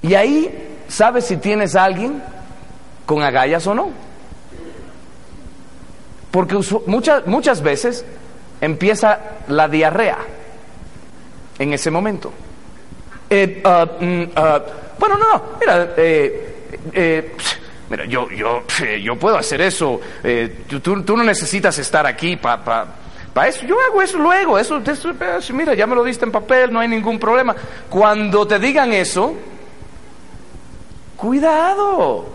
Y 0.00 0.14
ahí 0.14 0.78
sabes 0.88 1.26
si 1.26 1.36
tienes 1.36 1.76
a 1.76 1.84
alguien 1.84 2.22
con 3.04 3.22
agallas 3.22 3.66
o 3.66 3.74
no. 3.74 3.90
Porque 6.30 6.58
muchas, 6.86 7.26
muchas 7.26 7.60
veces 7.60 8.06
empieza 8.62 9.20
la 9.48 9.68
diarrea 9.68 10.16
en 11.58 11.72
ese 11.72 11.90
momento. 11.90 12.32
Eh, 13.28 13.60
ah, 13.64 13.86
mm, 14.00 14.22
ah, 14.36 14.62
bueno, 14.98 15.18
no, 15.18 15.42
mira, 15.60 15.94
eh, 15.96 16.70
eh, 16.92 17.32
mira, 17.90 18.04
yo, 18.06 18.30
yo, 18.30 18.62
yo 19.02 19.16
puedo 19.16 19.36
hacer 19.36 19.60
eso. 19.60 20.00
Tú, 20.68 20.80
tú, 21.02 21.16
no 21.16 21.24
necesitas 21.24 21.78
estar 21.78 22.06
aquí 22.06 22.36
para 22.36 22.62
para 23.36 23.48
eso. 23.48 23.66
Yo 23.66 23.76
hago 23.78 24.00
eso 24.00 24.16
luego. 24.16 24.58
Eso, 24.58 24.78
eso, 24.78 25.12
mira, 25.52 25.74
ya 25.74 25.86
me 25.86 25.94
lo 25.94 26.02
diste 26.02 26.24
en 26.24 26.32
papel, 26.32 26.72
no 26.72 26.80
hay 26.80 26.88
ningún 26.88 27.18
problema. 27.18 27.54
Cuando 27.90 28.46
te 28.46 28.58
digan 28.58 28.94
eso, 28.94 29.34
cuidado. 31.16 32.26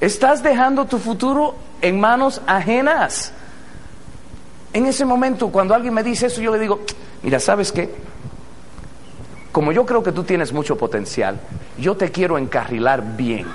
Estás 0.00 0.40
dejando 0.40 0.84
tu 0.84 1.00
futuro 1.00 1.56
en 1.80 1.98
manos 1.98 2.42
ajenas. 2.46 3.32
En 4.72 4.86
ese 4.86 5.04
momento, 5.04 5.48
cuando 5.48 5.74
alguien 5.74 5.94
me 5.94 6.04
dice 6.04 6.26
eso, 6.26 6.40
yo 6.40 6.52
le 6.52 6.60
digo, 6.60 6.82
mira, 7.24 7.40
¿sabes 7.40 7.72
qué? 7.72 7.90
Como 9.50 9.72
yo 9.72 9.86
creo 9.86 10.02
que 10.02 10.12
tú 10.12 10.24
tienes 10.24 10.52
mucho 10.52 10.76
potencial, 10.76 11.40
yo 11.78 11.96
te 11.96 12.12
quiero 12.12 12.38
encarrilar 12.38 13.16
bien 13.16 13.46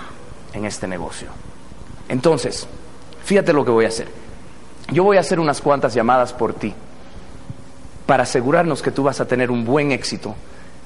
en 0.54 0.66
este 0.66 0.88
negocio. 0.88 1.28
Entonces, 2.08 2.68
fíjate 3.24 3.54
lo 3.54 3.64
que 3.64 3.72
voy 3.72 3.86
a 3.86 3.90
hacer. 3.90 4.08
Yo 4.92 5.04
voy 5.04 5.18
a 5.18 5.20
hacer 5.20 5.40
unas 5.40 5.62
cuantas 5.62 5.94
llamadas 5.94 6.34
por 6.34 6.54
ti 6.54 6.74
para 8.08 8.24
asegurarnos 8.24 8.82
que 8.82 8.92
tú 8.92 9.04
vas 9.04 9.22
a 9.22 9.28
tener 9.28 9.52
un 9.52 9.64
buen 9.64 9.92
éxito 9.92 10.36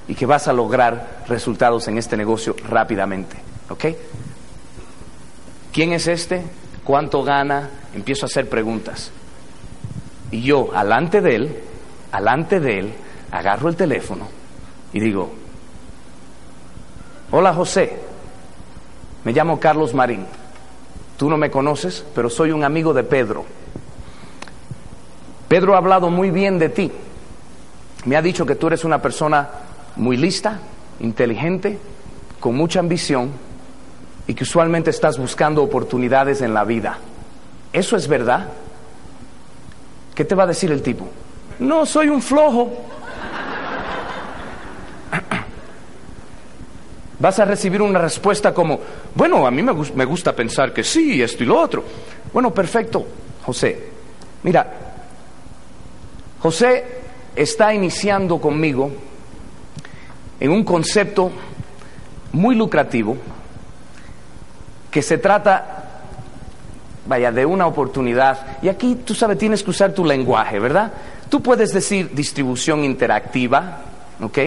y 0.08 0.16
que 0.16 0.26
vas 0.26 0.50
a 0.50 0.54
lograr 0.54 1.24
resultados 1.28 1.88
en 1.88 1.98
este 1.98 2.18
negocio 2.18 2.56
rápidamente. 2.68 3.38
¿Ok? 3.70 3.86
¿Quién 5.72 5.94
es 5.94 6.08
este? 6.08 6.44
¿Cuánto 6.84 7.24
gana? 7.24 7.70
Empiezo 7.96 8.26
a 8.26 8.28
hacer 8.28 8.50
preguntas. 8.50 9.12
Y 10.32 10.42
yo, 10.42 10.72
alante 10.76 11.22
de 11.22 11.36
él, 11.36 11.64
alante 12.14 12.60
de 12.60 12.80
él, 12.80 12.94
agarro 13.32 13.70
el 13.70 13.76
teléfono 13.76 14.28
y 14.94 15.00
digo, 15.00 15.34
hola 17.32 17.54
José, 17.54 17.98
me 19.24 19.34
llamo 19.34 19.60
Carlos 19.60 19.96
Marín. 19.96 20.26
Tú 21.18 21.30
no 21.30 21.38
me 21.38 21.50
conoces, 21.50 22.06
pero 22.14 22.30
soy 22.30 22.52
un 22.52 22.64
amigo 22.64 22.94
de 22.94 23.04
Pedro. 23.04 23.46
Pedro 25.48 25.74
ha 25.74 25.80
hablado 25.80 26.12
muy 26.12 26.30
bien 26.30 26.60
de 26.60 26.70
ti. 26.70 26.92
Me 28.06 28.16
ha 28.16 28.22
dicho 28.22 28.46
que 28.46 28.56
tú 28.56 28.68
eres 28.68 28.84
una 28.84 29.02
persona 29.02 29.50
muy 29.96 30.16
lista, 30.16 30.60
inteligente, 31.00 31.80
con 32.40 32.56
mucha 32.56 32.80
ambición 32.80 33.32
y 34.28 34.36
que 34.36 34.44
usualmente 34.44 34.92
estás 34.92 35.18
buscando 35.18 35.64
oportunidades 35.64 36.42
en 36.42 36.54
la 36.54 36.64
vida. 36.64 37.00
¿Eso 37.72 37.96
es 37.96 38.08
verdad? 38.08 38.50
¿Qué 40.14 40.26
te 40.26 40.36
va 40.36 40.44
a 40.44 40.48
decir 40.48 40.72
el 40.72 40.84
tipo? 40.84 41.08
No, 41.60 41.86
soy 41.86 42.10
un 42.10 42.22
flojo. 42.22 42.72
Vas 47.20 47.40
a 47.40 47.46
recibir 47.46 47.82
una 47.82 48.00
respuesta 48.00 48.54
como, 48.54 48.80
bueno, 49.16 49.48
a 49.48 49.52
mí 49.52 49.64
me, 49.64 49.74
me, 49.74 50.04
gusta 50.06 50.36
pensar 50.36 50.74
que 50.74 50.84
sí, 50.84 51.22
esto 51.22 51.44
y 51.44 51.46
lo 51.46 51.58
otro. 51.58 51.84
Bueno, 52.34 52.54
perfecto, 52.54 53.06
José. 53.46 53.92
Mira, 54.44 54.70
José 56.40 56.84
está 57.36 57.74
iniciando 57.74 58.42
conmigo 58.42 58.92
en 60.40 60.52
un 60.52 60.66
concepto 60.66 61.32
muy 62.34 62.56
lucrativo 62.56 63.16
que 64.92 65.02
se 65.02 65.18
trata, 65.18 66.02
vaya, 67.08 67.32
de 67.32 67.46
una 67.46 67.66
oportunidad. 67.66 68.60
Y 68.62 68.68
aquí, 68.68 68.96
tú 69.06 69.16
sabes, 69.16 69.38
tienes 69.38 69.64
que 69.64 69.72
usar 69.72 69.94
tu 69.94 70.04
lenguaje, 70.04 70.60
¿verdad? 70.60 70.92
Tú 71.34 71.42
puedes 71.42 71.74
decir 71.74 72.14
distribución 72.14 72.84
interactiva, 72.84 73.80
¿ok? 74.22 74.38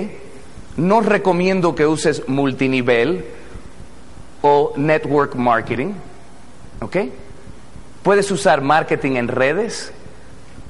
No 0.77 1.01
recomiendo 1.01 1.75
que 1.75 1.85
uses 1.85 2.29
multinivel 2.29 3.25
o 4.41 4.73
network 4.77 5.35
marketing, 5.35 5.95
¿ok? 6.81 6.97
Puedes 8.05 8.31
usar 8.31 8.61
marketing 8.61 9.17
en 9.17 9.27
redes, 9.27 9.93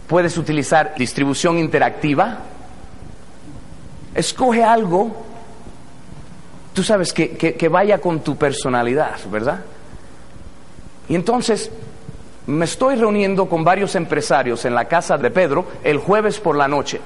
puedes 0.07 0.39
utilizar 0.39 0.95
distribución 0.97 1.59
interactiva. 1.59 2.39
Escoge 4.15 4.65
algo, 4.65 5.23
tú 6.73 6.83
sabes, 6.83 7.13
que, 7.13 7.37
que, 7.37 7.69
vaya 7.69 8.01
con 8.01 8.21
tu 8.21 8.39
personalidad, 8.39 9.19
¿verdad? 9.31 9.61
Y 11.11 11.15
entonces 11.15 11.71
me 12.47 12.65
estoy 12.65 12.97
reuniendo 12.97 13.49
con 13.49 13.65
varios 13.65 13.95
empresarios 13.95 14.65
en 14.65 14.75
la 14.75 14.87
casa 14.87 15.19
de 15.19 15.31
Pedro 15.31 15.67
el 15.83 15.99
jueves 15.99 16.39
por 16.39 16.57
la 16.57 16.69
noche. 16.69 17.01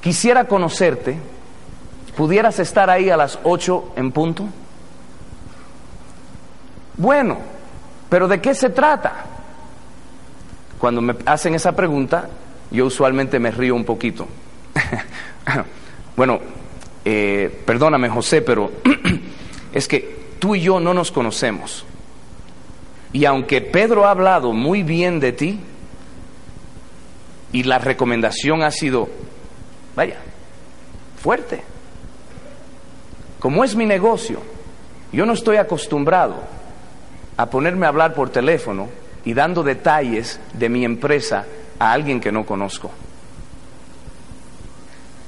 Quisiera 0.00 0.44
conocerte 0.44 1.18
¿Pudieras 2.20 2.58
estar 2.58 2.90
ahí 2.90 3.08
a 3.08 3.16
las 3.16 3.38
8 3.44 3.92
en 3.96 4.12
punto? 4.12 4.46
Bueno, 6.96 7.38
pero 8.10 8.28
¿de 8.28 8.40
qué 8.40 8.54
se 8.54 8.68
trata? 8.68 9.24
Cuando 10.78 11.00
me 11.00 11.16
hacen 11.24 11.54
esa 11.54 11.72
pregunta, 11.72 12.28
yo 12.70 12.86
usualmente 12.86 13.38
me 13.38 13.50
río 13.50 13.74
un 13.74 13.84
poquito. 13.84 14.26
bueno, 16.16 16.40
eh, 17.06 17.62
perdóname 17.64 18.08
José, 18.10 18.42
pero 18.42 18.70
es 19.72 19.88
que 19.88 20.34
tú 20.38 20.54
y 20.54 20.60
yo 20.60 20.80
no 20.80 20.92
nos 20.92 21.10
conocemos. 21.10 21.86
Y 23.12 23.24
aunque 23.24 23.60
Pedro 23.60 24.06
ha 24.06 24.10
hablado 24.10 24.52
muy 24.52 24.82
bien 24.82 25.20
de 25.20 25.32
ti, 25.32 25.60
y 27.52 27.64
la 27.64 27.78
recomendación 27.78 28.62
ha 28.62 28.70
sido, 28.70 29.08
vaya, 29.96 30.18
fuerte. 31.20 31.62
Como 33.38 33.64
es 33.64 33.74
mi 33.74 33.86
negocio, 33.86 34.40
yo 35.12 35.26
no 35.26 35.32
estoy 35.32 35.56
acostumbrado 35.56 36.36
a 37.36 37.46
ponerme 37.46 37.86
a 37.86 37.88
hablar 37.88 38.14
por 38.14 38.30
teléfono 38.30 38.88
y 39.24 39.34
dando 39.34 39.62
detalles 39.62 40.38
de 40.52 40.68
mi 40.68 40.84
empresa 40.84 41.46
a 41.78 41.92
alguien 41.92 42.20
que 42.20 42.30
no 42.30 42.44
conozco. 42.46 42.90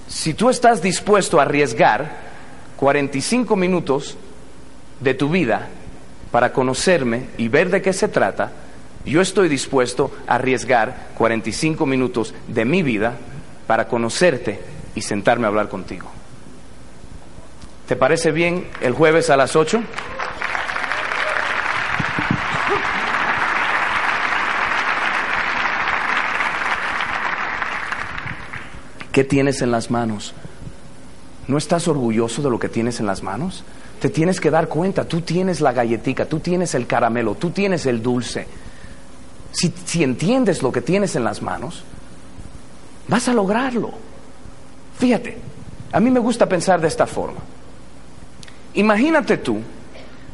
Si 0.06 0.34
tú 0.34 0.50
estás 0.50 0.82
dispuesto 0.82 1.40
a 1.40 1.42
arriesgar 1.42 2.32
45 2.76 3.56
minutos 3.56 4.16
de 5.00 5.14
tu 5.14 5.30
vida 5.30 5.68
para 6.32 6.52
conocerme 6.52 7.26
y 7.36 7.46
ver 7.46 7.70
de 7.70 7.82
qué 7.82 7.92
se 7.92 8.08
trata, 8.08 8.50
yo 9.04 9.20
estoy 9.20 9.48
dispuesto 9.48 10.10
a 10.26 10.36
arriesgar 10.36 11.10
45 11.18 11.86
minutos 11.86 12.34
de 12.48 12.64
mi 12.64 12.82
vida 12.82 13.14
para 13.66 13.86
conocerte 13.86 14.60
y 14.94 15.02
sentarme 15.02 15.44
a 15.44 15.48
hablar 15.48 15.68
contigo. 15.68 16.10
¿Te 17.86 17.96
parece 17.96 18.32
bien 18.32 18.66
el 18.80 18.94
jueves 18.94 19.28
a 19.28 19.36
las 19.36 19.54
8? 19.54 19.82
¿Qué 29.12 29.24
tienes 29.24 29.60
en 29.60 29.70
las 29.70 29.90
manos? 29.90 30.32
¿No 31.46 31.58
estás 31.58 31.86
orgulloso 31.86 32.40
de 32.40 32.48
lo 32.48 32.58
que 32.58 32.70
tienes 32.70 32.98
en 32.98 33.06
las 33.06 33.22
manos? 33.22 33.62
Te 34.02 34.08
tienes 34.08 34.40
que 34.40 34.50
dar 34.50 34.66
cuenta, 34.66 35.04
tú 35.04 35.20
tienes 35.20 35.60
la 35.60 35.70
galletica, 35.70 36.24
tú 36.26 36.40
tienes 36.40 36.74
el 36.74 36.88
caramelo, 36.88 37.36
tú 37.36 37.50
tienes 37.50 37.86
el 37.86 38.02
dulce. 38.02 38.48
Si, 39.52 39.72
si 39.84 40.02
entiendes 40.02 40.60
lo 40.60 40.72
que 40.72 40.80
tienes 40.80 41.14
en 41.14 41.22
las 41.22 41.40
manos, 41.40 41.84
vas 43.06 43.28
a 43.28 43.32
lograrlo. 43.32 43.92
Fíjate, 44.98 45.38
a 45.92 46.00
mí 46.00 46.10
me 46.10 46.18
gusta 46.18 46.48
pensar 46.48 46.80
de 46.80 46.88
esta 46.88 47.06
forma. 47.06 47.38
Imagínate 48.74 49.36
tú, 49.36 49.60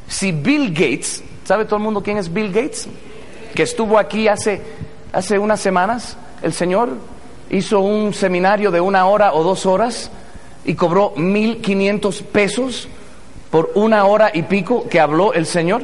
si 0.09 0.33
Bill 0.33 0.71
Gates, 0.71 1.23
¿sabe 1.45 1.67
todo 1.67 1.77
el 1.77 1.83
mundo 1.83 2.03
quién 2.03 2.17
es 2.17 2.33
Bill 2.33 2.51
Gates? 2.51 2.89
Que 3.55 3.65
estuvo 3.65 3.99
aquí 3.99 4.29
hace, 4.29 4.63
hace 5.13 5.39
unas 5.39 5.61
semanas, 5.61 6.17
el 6.41 6.55
señor 6.55 6.97
hizo 7.51 7.81
un 7.81 8.15
seminario 8.15 8.71
de 8.71 8.81
una 8.81 9.05
hora 9.05 9.35
o 9.35 9.43
dos 9.43 9.67
horas 9.67 10.11
y 10.65 10.73
cobró 10.73 11.13
mil 11.17 11.61
quinientos 11.61 12.23
pesos 12.23 12.89
por 13.51 13.73
una 13.75 14.05
hora 14.05 14.31
y 14.33 14.43
pico 14.43 14.89
que 14.89 15.01
habló 15.01 15.33
el 15.33 15.47
señor. 15.47 15.83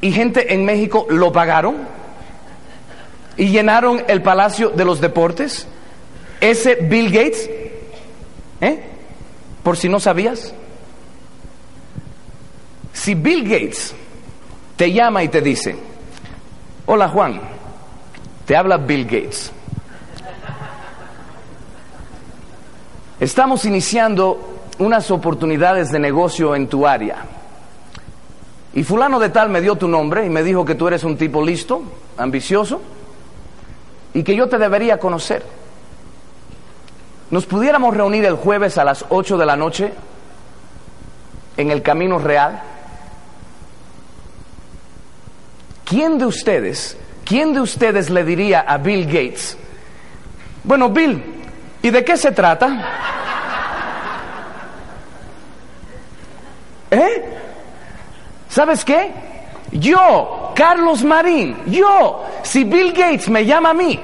Y 0.00 0.12
gente 0.12 0.54
en 0.54 0.64
México 0.64 1.06
lo 1.10 1.30
pagaron 1.30 1.76
y 3.36 3.48
llenaron 3.48 4.02
el 4.08 4.22
Palacio 4.22 4.70
de 4.70 4.84
los 4.84 5.00
Deportes. 5.00 5.66
Ese 6.40 6.76
Bill 6.76 7.10
Gates, 7.10 7.50
¿eh? 8.60 8.84
Por 9.62 9.76
si 9.76 9.90
no 9.90 10.00
sabías, 10.00 10.54
si 12.94 13.14
Bill 13.14 13.44
Gates 13.44 13.94
te 14.76 14.90
llama 14.90 15.22
y 15.22 15.28
te 15.28 15.42
dice, 15.42 15.76
hola 16.86 17.08
Juan, 17.08 17.40
te 18.46 18.56
habla 18.56 18.78
Bill 18.78 19.04
Gates. 19.04 19.52
Estamos 23.20 23.66
iniciando 23.66 24.59
unas 24.80 25.10
oportunidades 25.10 25.92
de 25.92 25.98
negocio 25.98 26.56
en 26.56 26.66
tu 26.66 26.86
área. 26.86 27.16
Y 28.72 28.82
fulano 28.82 29.18
de 29.20 29.28
tal 29.28 29.50
me 29.50 29.60
dio 29.60 29.76
tu 29.76 29.86
nombre 29.86 30.24
y 30.24 30.30
me 30.30 30.42
dijo 30.42 30.64
que 30.64 30.74
tú 30.74 30.88
eres 30.88 31.04
un 31.04 31.16
tipo 31.16 31.44
listo, 31.44 31.82
ambicioso, 32.16 32.80
y 34.14 34.22
que 34.22 34.34
yo 34.34 34.48
te 34.48 34.58
debería 34.58 34.98
conocer. 34.98 35.44
¿Nos 37.30 37.46
pudiéramos 37.46 37.96
reunir 37.96 38.24
el 38.24 38.34
jueves 38.34 38.78
a 38.78 38.84
las 38.84 39.04
8 39.08 39.38
de 39.38 39.46
la 39.46 39.56
noche 39.56 39.92
en 41.56 41.70
el 41.70 41.82
Camino 41.82 42.18
Real? 42.18 42.62
¿Quién 45.84 46.18
de 46.18 46.24
ustedes, 46.24 46.96
quién 47.24 47.52
de 47.52 47.60
ustedes 47.60 48.08
le 48.08 48.24
diría 48.24 48.60
a 48.60 48.78
Bill 48.78 49.04
Gates, 49.06 49.58
bueno, 50.64 50.88
Bill, 50.88 51.22
¿y 51.82 51.90
de 51.90 52.04
qué 52.04 52.16
se 52.16 52.32
trata? 52.32 53.39
¿Eh? 56.90 57.24
¿Sabes 58.48 58.84
qué? 58.84 59.10
Yo, 59.72 60.52
Carlos 60.54 61.04
Marín, 61.04 61.56
yo, 61.66 62.24
si 62.42 62.64
Bill 62.64 62.92
Gates 62.92 63.28
me 63.28 63.46
llama 63.46 63.70
a 63.70 63.74
mí 63.74 64.00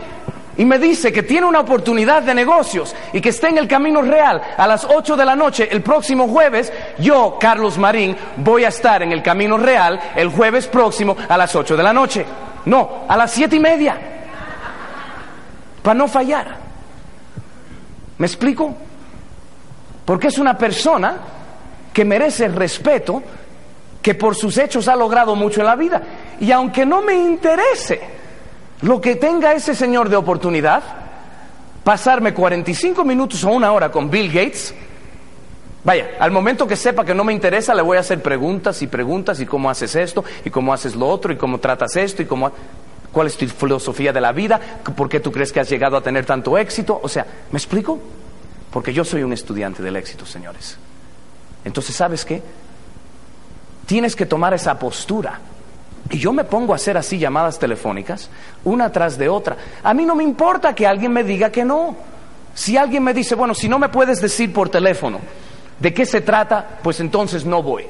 y 0.56 0.64
me 0.64 0.78
dice 0.78 1.12
que 1.12 1.24
tiene 1.24 1.46
una 1.46 1.60
oportunidad 1.60 2.22
de 2.22 2.34
negocios 2.34 2.94
y 3.12 3.20
que 3.20 3.30
está 3.30 3.48
en 3.48 3.58
el 3.58 3.66
camino 3.66 4.00
real 4.00 4.40
a 4.56 4.66
las 4.66 4.84
8 4.84 5.16
de 5.16 5.24
la 5.24 5.34
noche 5.34 5.68
el 5.70 5.82
próximo 5.82 6.28
jueves, 6.28 6.72
yo, 6.98 7.36
Carlos 7.40 7.76
Marín, 7.78 8.16
voy 8.36 8.64
a 8.64 8.68
estar 8.68 9.02
en 9.02 9.10
el 9.12 9.22
camino 9.22 9.58
real 9.58 10.00
el 10.14 10.28
jueves 10.28 10.68
próximo 10.68 11.16
a 11.28 11.36
las 11.36 11.54
8 11.54 11.76
de 11.76 11.82
la 11.82 11.92
noche. 11.92 12.24
No, 12.66 13.04
a 13.08 13.16
las 13.16 13.30
siete 13.32 13.56
y 13.56 13.60
media. 13.60 13.96
Para 15.82 15.94
no 15.94 16.08
fallar. 16.08 16.56
¿Me 18.18 18.26
explico? 18.26 18.74
Porque 20.04 20.28
es 20.28 20.38
una 20.38 20.56
persona 20.56 21.16
que 21.96 22.04
merece 22.04 22.46
respeto, 22.48 23.22
que 24.02 24.14
por 24.14 24.34
sus 24.34 24.58
hechos 24.58 24.86
ha 24.86 24.94
logrado 24.94 25.34
mucho 25.34 25.60
en 25.60 25.66
la 25.66 25.76
vida. 25.76 26.02
Y 26.38 26.52
aunque 26.52 26.84
no 26.84 27.00
me 27.00 27.14
interese, 27.14 27.98
lo 28.82 29.00
que 29.00 29.16
tenga 29.16 29.54
ese 29.54 29.74
señor 29.74 30.10
de 30.10 30.16
oportunidad, 30.16 30.82
pasarme 31.82 32.34
45 32.34 33.02
minutos 33.02 33.42
o 33.44 33.48
una 33.48 33.72
hora 33.72 33.90
con 33.90 34.10
Bill 34.10 34.30
Gates. 34.30 34.74
Vaya, 35.84 36.10
al 36.20 36.32
momento 36.32 36.66
que 36.66 36.76
sepa 36.76 37.02
que 37.02 37.14
no 37.14 37.24
me 37.24 37.32
interesa, 37.32 37.74
le 37.74 37.80
voy 37.80 37.96
a 37.96 38.00
hacer 38.00 38.20
preguntas 38.20 38.82
y 38.82 38.88
preguntas 38.88 39.40
y 39.40 39.46
cómo 39.46 39.70
haces 39.70 39.96
esto 39.96 40.22
y 40.44 40.50
cómo 40.50 40.74
haces 40.74 40.94
lo 40.94 41.08
otro 41.08 41.32
y 41.32 41.36
cómo 41.36 41.60
tratas 41.60 41.96
esto 41.96 42.20
y 42.20 42.26
cómo... 42.26 42.52
¿Cuál 43.10 43.28
es 43.28 43.38
tu 43.38 43.46
filosofía 43.48 44.12
de 44.12 44.20
la 44.20 44.32
vida? 44.32 44.60
¿Por 44.94 45.08
qué 45.08 45.20
tú 45.20 45.32
crees 45.32 45.50
que 45.50 45.60
has 45.60 45.70
llegado 45.70 45.96
a 45.96 46.02
tener 46.02 46.26
tanto 46.26 46.58
éxito? 46.58 47.00
O 47.02 47.08
sea, 47.08 47.26
¿me 47.50 47.56
explico? 47.56 47.98
Porque 48.70 48.92
yo 48.92 49.02
soy 49.02 49.22
un 49.22 49.32
estudiante 49.32 49.82
del 49.82 49.96
éxito, 49.96 50.26
señores. 50.26 50.76
Entonces, 51.66 51.96
¿sabes 51.96 52.24
qué? 52.24 52.40
Tienes 53.86 54.14
que 54.14 54.24
tomar 54.24 54.54
esa 54.54 54.78
postura. 54.78 55.40
Y 56.08 56.18
yo 56.18 56.32
me 56.32 56.44
pongo 56.44 56.72
a 56.72 56.76
hacer 56.76 56.96
así 56.96 57.18
llamadas 57.18 57.58
telefónicas, 57.58 58.30
una 58.62 58.92
tras 58.92 59.18
de 59.18 59.28
otra. 59.28 59.56
A 59.82 59.92
mí 59.92 60.06
no 60.06 60.14
me 60.14 60.22
importa 60.22 60.76
que 60.76 60.86
alguien 60.86 61.12
me 61.12 61.24
diga 61.24 61.50
que 61.50 61.64
no. 61.64 61.96
Si 62.54 62.76
alguien 62.76 63.02
me 63.02 63.12
dice, 63.12 63.34
bueno, 63.34 63.52
si 63.52 63.68
no 63.68 63.80
me 63.80 63.88
puedes 63.88 64.20
decir 64.20 64.52
por 64.52 64.68
teléfono 64.68 65.18
de 65.80 65.92
qué 65.92 66.06
se 66.06 66.20
trata, 66.20 66.78
pues 66.84 67.00
entonces 67.00 67.44
no 67.44 67.64
voy. 67.64 67.84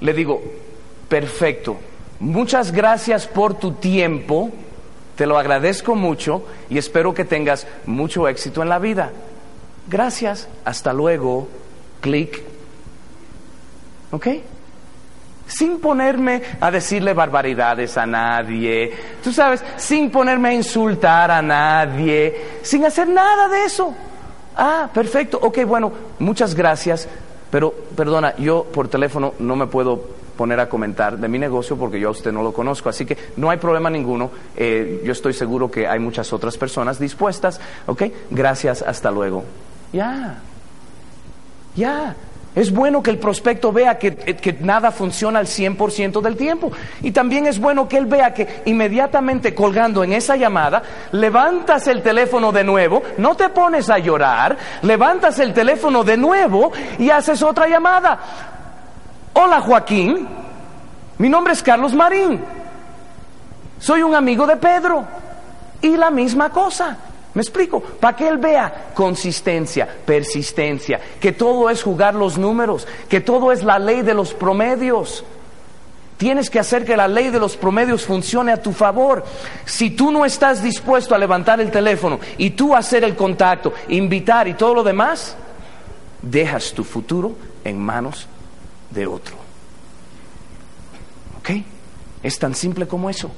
Le 0.00 0.12
digo, 0.12 0.40
perfecto, 1.08 1.76
muchas 2.20 2.70
gracias 2.70 3.26
por 3.26 3.54
tu 3.54 3.72
tiempo, 3.72 4.50
te 5.16 5.26
lo 5.26 5.36
agradezco 5.38 5.96
mucho 5.96 6.44
y 6.70 6.78
espero 6.78 7.14
que 7.14 7.24
tengas 7.24 7.66
mucho 7.84 8.28
éxito 8.28 8.62
en 8.62 8.68
la 8.68 8.78
vida. 8.78 9.10
Gracias, 9.88 10.48
hasta 10.64 10.92
luego, 10.92 11.48
clic. 12.00 12.57
¿Ok? 14.10 14.28
sin 15.48 15.80
ponerme 15.80 16.42
a 16.60 16.70
decirle 16.70 17.14
barbaridades 17.14 17.96
a 17.96 18.06
nadie, 18.06 18.92
tú 19.24 19.32
sabes, 19.32 19.64
sin 19.76 20.10
ponerme 20.10 20.50
a 20.50 20.54
insultar 20.54 21.30
a 21.30 21.42
nadie, 21.42 22.60
sin 22.62 22.84
hacer 22.84 23.08
nada 23.08 23.48
de 23.48 23.64
eso. 23.64 23.94
Ah, 24.56 24.88
perfecto, 24.92 25.38
ok, 25.40 25.64
bueno, 25.64 25.92
muchas 26.18 26.54
gracias, 26.54 27.08
pero 27.50 27.72
perdona, 27.96 28.36
yo 28.36 28.64
por 28.64 28.88
teléfono 28.88 29.34
no 29.38 29.56
me 29.56 29.66
puedo 29.66 30.18
poner 30.36 30.60
a 30.60 30.68
comentar 30.68 31.18
de 31.18 31.26
mi 31.28 31.38
negocio 31.38 31.76
porque 31.76 31.98
yo 31.98 32.08
a 32.08 32.12
usted 32.12 32.30
no 32.30 32.42
lo 32.42 32.52
conozco, 32.52 32.88
así 32.88 33.04
que 33.06 33.16
no 33.36 33.50
hay 33.50 33.58
problema 33.58 33.90
ninguno, 33.90 34.30
eh, 34.56 35.02
yo 35.04 35.12
estoy 35.12 35.32
seguro 35.32 35.70
que 35.70 35.88
hay 35.88 35.98
muchas 35.98 36.32
otras 36.32 36.56
personas 36.58 36.98
dispuestas, 36.98 37.60
ok, 37.86 38.02
gracias, 38.30 38.82
hasta 38.82 39.10
luego. 39.10 39.44
Ya, 39.92 40.38
ya, 41.74 42.14
es 42.58 42.72
bueno 42.72 43.04
que 43.04 43.10
el 43.10 43.18
prospecto 43.18 43.72
vea 43.72 43.98
que, 43.98 44.56
nada 44.60 44.90
funciona 44.90 45.38
al 45.38 45.46
100% 45.46 46.20
del 46.20 46.36
tiempo. 46.36 46.72
Y 47.02 47.12
también 47.12 47.46
es 47.46 47.60
bueno 47.60 47.88
que 47.88 47.98
él 47.98 48.06
vea 48.06 48.34
que 48.34 48.62
inmediatamente 48.64 49.54
colgando 49.54 50.02
en 50.02 50.12
esa 50.12 50.34
llamada, 50.34 50.82
levantas 51.12 51.86
el 51.86 52.02
teléfono 52.02 52.50
de 52.50 52.64
nuevo, 52.64 53.00
no 53.18 53.36
te 53.36 53.48
pones 53.50 53.88
a 53.90 53.98
llorar, 53.98 54.56
levantas 54.82 55.38
el 55.38 55.54
teléfono 55.54 56.02
de 56.02 56.16
nuevo 56.16 56.72
y 56.98 57.10
haces 57.10 57.42
otra 57.44 57.68
llamada. 57.68 58.18
Hola 59.34 59.60
Joaquín, 59.60 60.26
mi 61.18 61.28
nombre 61.28 61.52
es 61.52 61.62
Carlos 61.62 61.94
Marín, 61.94 62.40
soy 63.78 64.02
un 64.02 64.16
amigo 64.16 64.48
de 64.48 64.56
Pedro. 64.56 65.04
Y 65.80 65.96
la 65.96 66.10
misma 66.10 66.50
cosa. 66.50 66.96
¿Me 67.38 67.42
explico? 67.42 67.80
Para 67.80 68.16
que 68.16 68.26
él 68.26 68.38
vea 68.38 68.90
consistencia, 68.92 69.86
persistencia, 70.04 71.00
que 71.20 71.30
todo 71.30 71.70
es 71.70 71.84
jugar 71.84 72.16
los 72.16 72.36
números, 72.36 72.84
que 73.08 73.20
todo 73.20 73.52
es 73.52 73.62
la 73.62 73.78
ley 73.78 74.02
de 74.02 74.12
los 74.12 74.34
promedios. 74.34 75.22
Tienes 76.16 76.50
que 76.50 76.58
hacer 76.58 76.84
que 76.84 76.96
la 76.96 77.06
ley 77.06 77.30
de 77.30 77.38
los 77.38 77.56
promedios 77.56 78.04
funcione 78.04 78.50
a 78.50 78.60
tu 78.60 78.72
favor. 78.72 79.24
Si 79.64 79.90
tú 79.90 80.10
no 80.10 80.24
estás 80.24 80.64
dispuesto 80.64 81.14
a 81.14 81.18
levantar 81.18 81.60
el 81.60 81.70
teléfono 81.70 82.18
y 82.38 82.50
tú 82.50 82.74
hacer 82.74 83.04
el 83.04 83.14
contacto, 83.14 83.72
invitar 83.86 84.48
y 84.48 84.54
todo 84.54 84.74
lo 84.74 84.82
demás, 84.82 85.36
dejas 86.20 86.72
tu 86.72 86.82
futuro 86.82 87.36
en 87.62 87.78
manos 87.78 88.26
de 88.90 89.06
otro. 89.06 89.36
¿Ok? 91.38 91.50
Es 92.20 92.36
tan 92.36 92.56
simple 92.56 92.88
como 92.88 93.08
eso. 93.08 93.30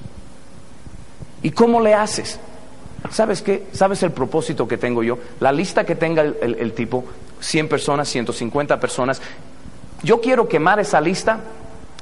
¿Y 1.42 1.50
cómo 1.50 1.82
le 1.82 1.92
haces? 1.92 2.40
¿Sabes 3.08 3.40
qué? 3.40 3.66
¿Sabes 3.72 4.02
el 4.02 4.12
propósito 4.12 4.68
que 4.68 4.76
tengo 4.76 5.02
yo? 5.02 5.18
La 5.40 5.52
lista 5.52 5.84
que 5.84 5.94
tenga 5.94 6.22
el, 6.22 6.72
tipo, 6.74 7.04
100 7.40 7.68
personas, 7.68 8.08
150 8.08 8.78
personas, 8.78 9.22
yo 10.02 10.20
quiero 10.20 10.46
quemar 10.48 10.80
esa 10.80 11.00
lista 11.00 11.40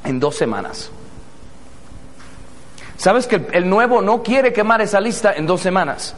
en 0.05 0.19
dos 0.19 0.37
semanas. 0.37 0.91
¿Sabes 2.97 3.29
que 3.29 3.47
el, 3.53 3.69
nuevo 3.69 4.03
no 4.03 4.23
quiere 4.25 4.53
quemar 4.53 4.81
esa 4.81 5.01
lista 5.01 5.33
en 5.33 5.47
dos 5.47 5.61
semanas? 5.61 6.15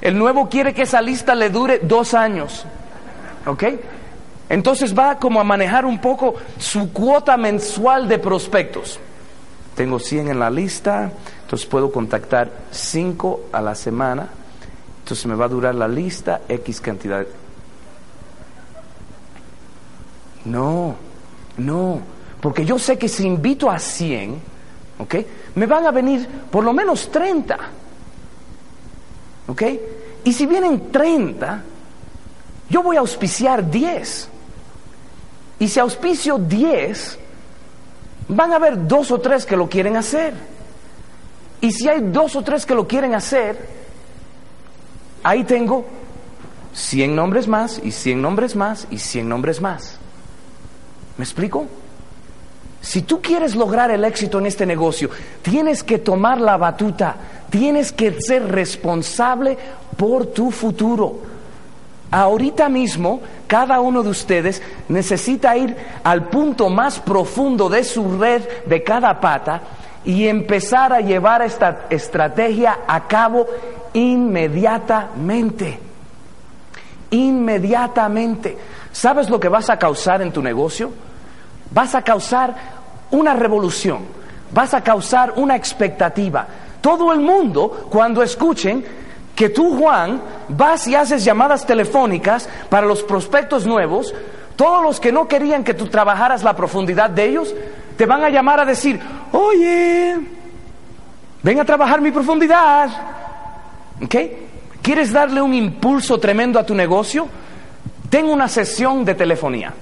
El 0.00 0.16
nuevo 0.16 0.48
quiere 0.48 0.72
que 0.72 0.82
esa 0.82 1.02
lista 1.02 1.34
le 1.34 1.50
dure 1.50 1.80
dos 1.80 2.14
años. 2.14 2.64
¿Ok? 3.44 3.64
Entonces 4.48 4.96
va 4.96 5.18
como 5.18 5.40
a 5.40 5.44
manejar 5.44 5.84
un 5.84 6.00
poco 6.00 6.36
su 6.58 6.92
cuota 6.92 7.36
mensual 7.36 8.08
de 8.08 8.18
prospectos. 8.18 9.00
Tengo 9.74 9.98
100 9.98 10.28
en 10.28 10.38
la 10.38 10.50
lista, 10.50 11.12
entonces 11.50 11.66
puedo 11.66 11.90
contactar 11.90 12.48
cinco 12.70 13.40
a 13.50 13.60
la 13.60 13.74
semana. 13.74 14.28
Entonces 15.00 15.26
me 15.26 15.34
va 15.34 15.46
a 15.46 15.48
durar 15.48 15.74
la 15.74 15.88
lista 15.88 16.42
X 16.48 16.80
cantidad. 16.80 17.26
No, 20.44 20.94
no, 21.56 22.02
porque 22.40 22.64
yo 22.64 22.78
sé 22.78 22.96
que 22.96 23.08
si 23.08 23.26
invito 23.26 23.68
a 23.68 23.80
100, 23.80 24.40
¿ok? 25.00 25.14
Me 25.56 25.66
van 25.66 25.86
a 25.86 25.90
venir 25.90 26.24
por 26.52 26.62
lo 26.62 26.72
menos 26.72 27.10
30. 27.10 27.58
¿Ok? 29.48 29.62
Y 30.22 30.32
si 30.32 30.46
vienen 30.46 30.92
30, 30.92 31.64
yo 32.68 32.80
voy 32.84 32.94
a 32.94 33.00
auspiciar 33.00 33.68
10. 33.68 34.28
Y 35.58 35.66
si 35.66 35.80
auspicio 35.80 36.38
10, 36.38 37.18
van 38.28 38.52
a 38.52 38.54
haber 38.54 38.86
dos 38.86 39.10
o 39.10 39.20
tres 39.20 39.44
que 39.44 39.56
lo 39.56 39.68
quieren 39.68 39.96
hacer. 39.96 40.59
Y 41.60 41.72
si 41.72 41.88
hay 41.88 42.00
dos 42.00 42.36
o 42.36 42.42
tres 42.42 42.64
que 42.64 42.74
lo 42.74 42.86
quieren 42.86 43.14
hacer, 43.14 43.58
ahí 45.22 45.44
tengo 45.44 45.84
100 46.72 47.14
nombres 47.14 47.48
más 47.48 47.80
y 47.82 47.90
100 47.90 48.22
nombres 48.22 48.56
más 48.56 48.86
y 48.90 48.98
100 48.98 49.28
nombres 49.28 49.60
más. 49.60 49.98
¿Me 51.18 51.24
explico? 51.24 51.66
Si 52.80 53.02
tú 53.02 53.20
quieres 53.20 53.54
lograr 53.54 53.90
el 53.90 54.04
éxito 54.04 54.38
en 54.38 54.46
este 54.46 54.64
negocio, 54.64 55.10
tienes 55.42 55.82
que 55.82 55.98
tomar 55.98 56.40
la 56.40 56.56
batuta, 56.56 57.16
tienes 57.50 57.92
que 57.92 58.18
ser 58.20 58.50
responsable 58.50 59.58
por 59.98 60.26
tu 60.26 60.50
futuro. 60.50 61.18
Ahorita 62.10 62.68
mismo, 62.70 63.20
cada 63.46 63.80
uno 63.80 64.02
de 64.02 64.08
ustedes 64.08 64.62
necesita 64.88 65.56
ir 65.56 65.76
al 66.02 66.28
punto 66.28 66.70
más 66.70 66.98
profundo 66.98 67.68
de 67.68 67.84
su 67.84 68.18
red 68.18 68.42
de 68.64 68.82
cada 68.82 69.20
pata 69.20 69.60
y 70.04 70.26
empezar 70.28 70.92
a 70.92 71.00
llevar 71.00 71.42
esta 71.42 71.86
estrategia 71.90 72.80
a 72.86 73.06
cabo 73.06 73.46
inmediatamente. 73.92 75.78
Inmediatamente. 77.10 78.56
¿Sabes 78.92 79.28
lo 79.28 79.38
que 79.38 79.48
vas 79.48 79.70
a 79.70 79.78
causar 79.78 80.22
en 80.22 80.32
tu 80.32 80.42
negocio? 80.42 80.90
Vas 81.70 81.94
a 81.94 82.02
causar 82.02 82.54
una 83.10 83.34
revolución, 83.34 84.00
vas 84.52 84.74
a 84.74 84.82
causar 84.82 85.34
una 85.36 85.56
expectativa. 85.56 86.46
Todo 86.80 87.12
el 87.12 87.20
mundo, 87.20 87.88
cuando 87.90 88.22
escuchen 88.22 88.84
que 89.34 89.48
tú, 89.48 89.78
Juan, 89.78 90.20
vas 90.48 90.86
y 90.86 90.94
haces 90.94 91.24
llamadas 91.24 91.66
telefónicas 91.66 92.48
para 92.68 92.86
los 92.86 93.02
prospectos 93.02 93.66
nuevos, 93.66 94.14
todos 94.56 94.82
los 94.82 95.00
que 95.00 95.12
no 95.12 95.28
querían 95.28 95.64
que 95.64 95.74
tú 95.74 95.86
trabajaras 95.86 96.42
la 96.42 96.54
profundidad 96.54 97.10
de 97.10 97.24
ellos, 97.26 97.54
te 98.00 98.06
van 98.06 98.24
a 98.24 98.30
llamar 98.30 98.58
a 98.60 98.64
decir, 98.64 98.98
oye, 99.32 100.16
ven 101.42 101.60
a 101.60 101.66
trabajar 101.66 102.00
mi 102.00 102.10
profundidad. 102.10 102.88
¿Ok? 104.02 104.16
¿Quieres 104.80 105.12
darle 105.12 105.42
un 105.42 105.52
impulso 105.52 106.18
tremendo 106.18 106.58
a 106.58 106.64
tu 106.64 106.74
negocio? 106.74 107.28
Ten 108.08 108.24
una 108.24 108.48
sesión 108.48 109.04
de 109.04 109.14
telefonía. 109.14 109.74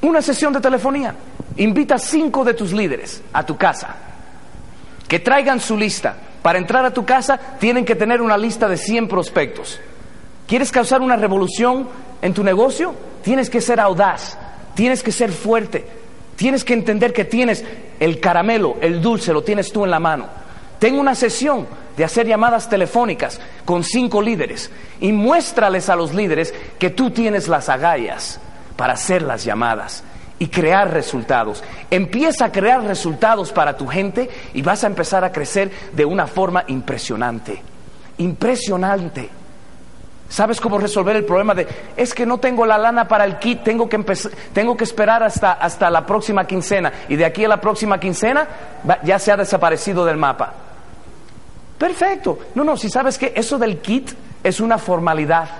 Una 0.00 0.22
sesión 0.22 0.54
de 0.54 0.62
telefonía. 0.62 1.14
Invita 1.58 1.96
a 1.96 1.98
cinco 1.98 2.46
de 2.46 2.54
tus 2.54 2.72
líderes 2.72 3.22
a 3.30 3.44
tu 3.44 3.58
casa. 3.58 3.94
Que 5.06 5.18
traigan 5.18 5.60
su 5.60 5.76
lista. 5.76 6.16
Para 6.40 6.56
entrar 6.56 6.86
a 6.86 6.94
tu 6.94 7.04
casa 7.04 7.38
tienen 7.60 7.84
que 7.84 7.94
tener 7.94 8.22
una 8.22 8.38
lista 8.38 8.68
de 8.68 8.78
100 8.78 9.06
prospectos. 9.06 9.78
¿Quieres 10.46 10.72
causar 10.72 11.02
una 11.02 11.16
revolución 11.16 11.90
en 12.22 12.32
tu 12.32 12.42
negocio? 12.42 12.94
Tienes 13.22 13.50
que 13.50 13.60
ser 13.60 13.78
audaz, 13.80 14.38
tienes 14.74 15.02
que 15.02 15.12
ser 15.12 15.30
fuerte, 15.30 16.01
Tienes 16.36 16.64
que 16.64 16.74
entender 16.74 17.12
que 17.12 17.24
tienes 17.24 17.64
el 18.00 18.20
caramelo, 18.20 18.76
el 18.80 19.00
dulce, 19.00 19.32
lo 19.32 19.42
tienes 19.42 19.72
tú 19.72 19.84
en 19.84 19.90
la 19.90 20.00
mano. 20.00 20.26
Tengo 20.78 21.00
una 21.00 21.14
sesión 21.14 21.66
de 21.96 22.04
hacer 22.04 22.26
llamadas 22.26 22.68
telefónicas 22.68 23.40
con 23.64 23.84
cinco 23.84 24.20
líderes 24.20 24.70
y 25.00 25.12
muéstrales 25.12 25.88
a 25.88 25.96
los 25.96 26.12
líderes 26.14 26.52
que 26.78 26.90
tú 26.90 27.10
tienes 27.10 27.48
las 27.48 27.68
agallas 27.68 28.40
para 28.76 28.94
hacer 28.94 29.22
las 29.22 29.44
llamadas 29.44 30.02
y 30.38 30.48
crear 30.48 30.92
resultados. 30.92 31.62
Empieza 31.90 32.46
a 32.46 32.50
crear 32.52 32.82
resultados 32.82 33.52
para 33.52 33.76
tu 33.76 33.86
gente 33.86 34.28
y 34.54 34.62
vas 34.62 34.82
a 34.82 34.88
empezar 34.88 35.22
a 35.22 35.30
crecer 35.30 35.70
de 35.92 36.04
una 36.04 36.26
forma 36.26 36.64
impresionante. 36.66 37.62
Impresionante. 38.18 39.41
¿Sabes 40.32 40.62
cómo 40.62 40.78
resolver 40.78 41.14
el 41.14 41.26
problema 41.26 41.54
de, 41.54 41.68
es 41.94 42.14
que 42.14 42.24
no 42.24 42.38
tengo 42.38 42.64
la 42.64 42.78
lana 42.78 43.06
para 43.06 43.26
el 43.26 43.38
kit, 43.38 43.62
tengo 43.62 43.86
que, 43.86 44.02
tengo 44.54 44.74
que 44.78 44.84
esperar 44.84 45.22
hasta, 45.22 45.52
hasta 45.52 45.90
la 45.90 46.06
próxima 46.06 46.46
quincena 46.46 46.90
y 47.10 47.16
de 47.16 47.26
aquí 47.26 47.44
a 47.44 47.48
la 47.48 47.60
próxima 47.60 48.00
quincena 48.00 48.48
ya 49.04 49.18
se 49.18 49.30
ha 49.30 49.36
desaparecido 49.36 50.06
del 50.06 50.16
mapa? 50.16 50.54
Perfecto. 51.76 52.38
No, 52.54 52.64
no, 52.64 52.78
si 52.78 52.88
sabes 52.88 53.18
que 53.18 53.34
eso 53.36 53.58
del 53.58 53.82
kit 53.82 54.10
es 54.42 54.58
una 54.58 54.78
formalidad. 54.78 55.50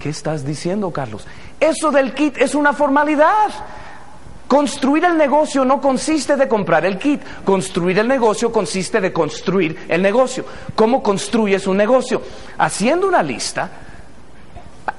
¿Qué 0.00 0.08
estás 0.08 0.46
diciendo, 0.46 0.90
Carlos? 0.90 1.26
Eso 1.60 1.90
del 1.90 2.14
kit 2.14 2.38
es 2.38 2.54
una 2.54 2.72
formalidad. 2.72 3.50
Construir 4.48 5.04
el 5.04 5.16
negocio 5.16 5.64
no 5.64 5.80
consiste 5.80 6.36
de 6.36 6.46
comprar 6.46 6.86
el 6.86 6.98
kit, 6.98 7.20
construir 7.44 7.98
el 7.98 8.06
negocio 8.06 8.52
consiste 8.52 9.00
de 9.00 9.12
construir 9.12 9.86
el 9.88 10.00
negocio. 10.00 10.44
¿Cómo 10.76 11.02
construyes 11.02 11.66
un 11.66 11.76
negocio? 11.76 12.22
Haciendo 12.56 13.08
una 13.08 13.24
lista, 13.24 13.68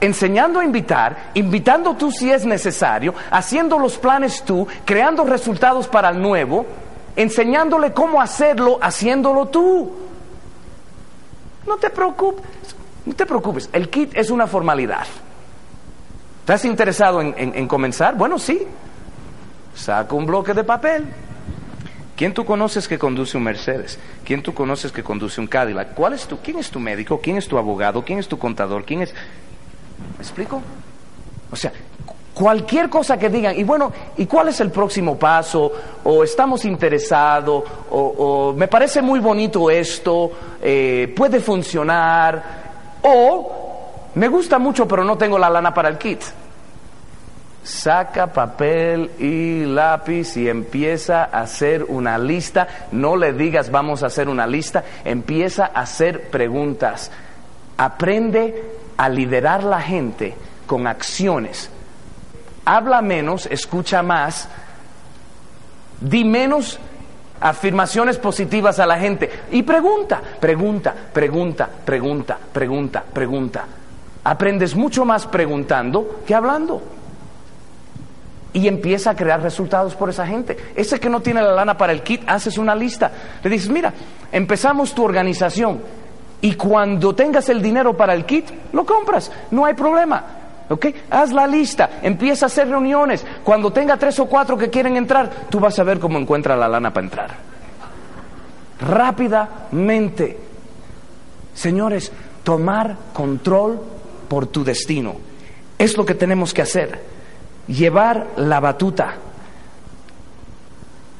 enseñando 0.01 0.59
a 0.59 0.65
invitar, 0.65 1.31
invitando 1.35 1.95
tú 1.95 2.11
si 2.11 2.29
es 2.29 2.45
necesario, 2.45 3.13
haciendo 3.31 3.79
los 3.79 3.97
planes 3.97 4.43
tú, 4.43 4.67
creando 4.83 5.23
resultados 5.23 5.87
para 5.87 6.09
el 6.09 6.21
nuevo, 6.21 6.65
enseñándole 7.15 7.93
cómo 7.93 8.21
hacerlo, 8.21 8.79
haciéndolo 8.81 9.47
tú. 9.47 9.93
No 11.65 11.77
te 11.77 11.89
preocupes, 11.89 12.45
no 13.05 13.13
te 13.13 13.25
preocupes, 13.25 13.69
el 13.71 13.89
kit 13.89 14.11
es 14.13 14.29
una 14.29 14.45
formalidad. 14.45 15.07
¿Estás 16.41 16.65
interesado 16.65 17.21
en, 17.21 17.33
en 17.37 17.67
comenzar? 17.67 18.15
Bueno, 18.15 18.39
sí, 18.39 18.67
saca 19.77 20.15
un 20.15 20.25
bloque 20.25 20.53
de 20.53 20.63
papel. 20.63 21.05
¿Quién 22.15 22.33
tú 22.33 22.43
conoces 22.43 22.87
que 22.87 22.97
conduce 22.97 23.37
un 23.37 23.43
Mercedes? 23.43 23.99
¿Quién 24.25 24.41
tú 24.41 24.53
conoces 24.53 24.91
que 24.91 25.03
conduce 25.03 25.39
un 25.39 25.45
Cadillac? 25.45 25.93
¿Cuál 25.93 26.13
es 26.13 26.25
tu, 26.25 26.37
¿Quién 26.39 26.57
es 26.57 26.71
tu 26.71 26.79
médico? 26.79 27.19
¿Quién 27.21 27.37
es 27.37 27.47
tu 27.47 27.59
abogado? 27.59 28.03
¿Quién 28.03 28.17
es 28.17 28.27
tu 28.27 28.39
contador? 28.39 28.83
¿Quién 28.85 29.03
es...? 29.03 29.13
¿Me 29.13 30.23
explico? 30.23 30.59
O 31.51 31.55
sea, 31.55 31.71
cualquier 32.33 32.89
cosa 32.89 33.17
que 33.17 33.29
digan, 33.29 33.57
y 33.57 33.63
bueno, 33.63 33.93
¿y 34.17 34.25
cuál 34.25 34.49
es 34.49 34.59
el 34.61 34.71
próximo 34.71 35.17
paso? 35.17 35.71
O 36.03 36.23
estamos 36.23 36.65
interesados, 36.65 37.63
o, 37.91 38.53
me 38.57 38.67
parece 38.67 39.03
muy 39.03 39.19
bonito 39.19 39.69
esto, 39.69 40.31
eh, 40.59 41.13
puede 41.15 41.39
funcionar, 41.39 42.43
o 43.03 44.09
me 44.15 44.27
gusta 44.27 44.57
mucho 44.57 44.87
pero 44.87 45.03
no 45.03 45.17
tengo 45.17 45.37
la 45.37 45.49
lana 45.51 45.71
para 45.71 45.89
el 45.89 45.97
kit 45.99 46.21
saca 47.67 48.27
papel 48.27 49.11
y 49.19 49.65
lápiz 49.65 50.37
y 50.37 50.47
empieza 50.47 51.25
a 51.25 51.41
hacer 51.41 51.83
una 51.83 52.17
lista. 52.17 52.67
No 52.91 53.17
le 53.17 53.33
digas 53.33 53.69
vamos 53.69 54.03
a 54.03 54.07
hacer 54.07 54.29
una 54.29 54.47
lista, 54.47 54.83
empieza 55.03 55.65
a 55.65 55.81
hacer 55.81 56.29
preguntas. 56.29 57.11
Aprende 57.77 58.63
a 58.95 59.09
liderar 59.09 59.63
la 59.63 59.81
gente 59.81 60.35
con 60.65 60.87
acciones. 60.87 61.69
Habla 62.65 63.01
menos, 63.01 63.45
escucha 63.47 64.01
más, 64.01 64.47
di 65.99 66.23
menos 66.23 66.79
afirmaciones 67.39 68.17
positivas 68.17 68.79
a 68.79 68.85
la 68.85 68.97
gente 68.97 69.29
y 69.51 69.63
pregunta, 69.63 70.21
pregunta, 70.39 70.95
pregunta, 71.13 71.69
pregunta, 71.85 72.37
pregunta, 72.51 73.03
pregunta. 73.13 73.65
Aprendes 74.23 74.75
mucho 74.75 75.05
más 75.05 75.25
preguntando 75.27 76.21
que 76.25 76.33
hablando 76.33 76.96
y 78.57 78.67
empieza 78.67 79.11
a 79.11 79.15
crear 79.15 79.39
resultados 79.39 79.93
por 79.93 80.09
esa 80.09 80.25
gente. 80.25 80.57
Ese 80.75 80.99
que 80.99 81.09
no 81.09 81.21
tiene 81.21 81.43
la 81.43 81.51
lana 81.51 81.77
para 81.77 81.93
el 81.93 82.01
kit, 82.01 82.23
haces 82.25 82.57
una 82.57 82.73
lista. 82.73 83.11
Le 83.43 83.51
dices, 83.51 83.69
mira, 83.69 83.93
empezamos 84.31 84.95
tu 84.95 85.03
organización 85.03 85.79
y 86.41 86.55
cuando 86.55 87.13
tengas 87.13 87.49
el 87.49 87.61
dinero 87.61 87.95
para 87.95 88.15
el 88.15 88.25
kit, 88.25 88.49
lo 88.73 88.83
compras, 88.83 89.31
no 89.51 89.63
hay 89.63 89.75
problema. 89.75 90.23
¿Ok? 90.69 90.87
Haz 91.11 91.31
la 91.33 91.45
lista, 91.45 91.99
empieza 92.01 92.47
a 92.47 92.47
hacer 92.47 92.67
reuniones. 92.67 93.23
Cuando 93.43 93.71
tenga 93.71 93.95
tres 93.95 94.17
o 94.17 94.25
cuatro 94.25 94.57
que 94.57 94.71
quieren 94.71 94.97
entrar, 94.97 95.29
tú 95.51 95.59
vas 95.59 95.77
a 95.77 95.83
ver 95.83 95.99
cómo 95.99 96.17
encuentra 96.17 96.57
la 96.57 96.67
lana 96.67 96.91
para 96.91 97.05
entrar. 97.05 97.35
Rápidamente. 98.81 100.35
Señores, 101.53 102.11
tomar 102.43 102.97
control 103.13 103.79
por 104.27 104.47
tu 104.47 104.63
destino. 104.63 105.13
Es 105.77 105.95
lo 105.95 106.07
que 106.07 106.15
tenemos 106.15 106.55
que 106.55 106.63
hacer 106.63 107.16
llevar 107.67 108.27
la 108.37 108.59
batuta. 108.59 109.15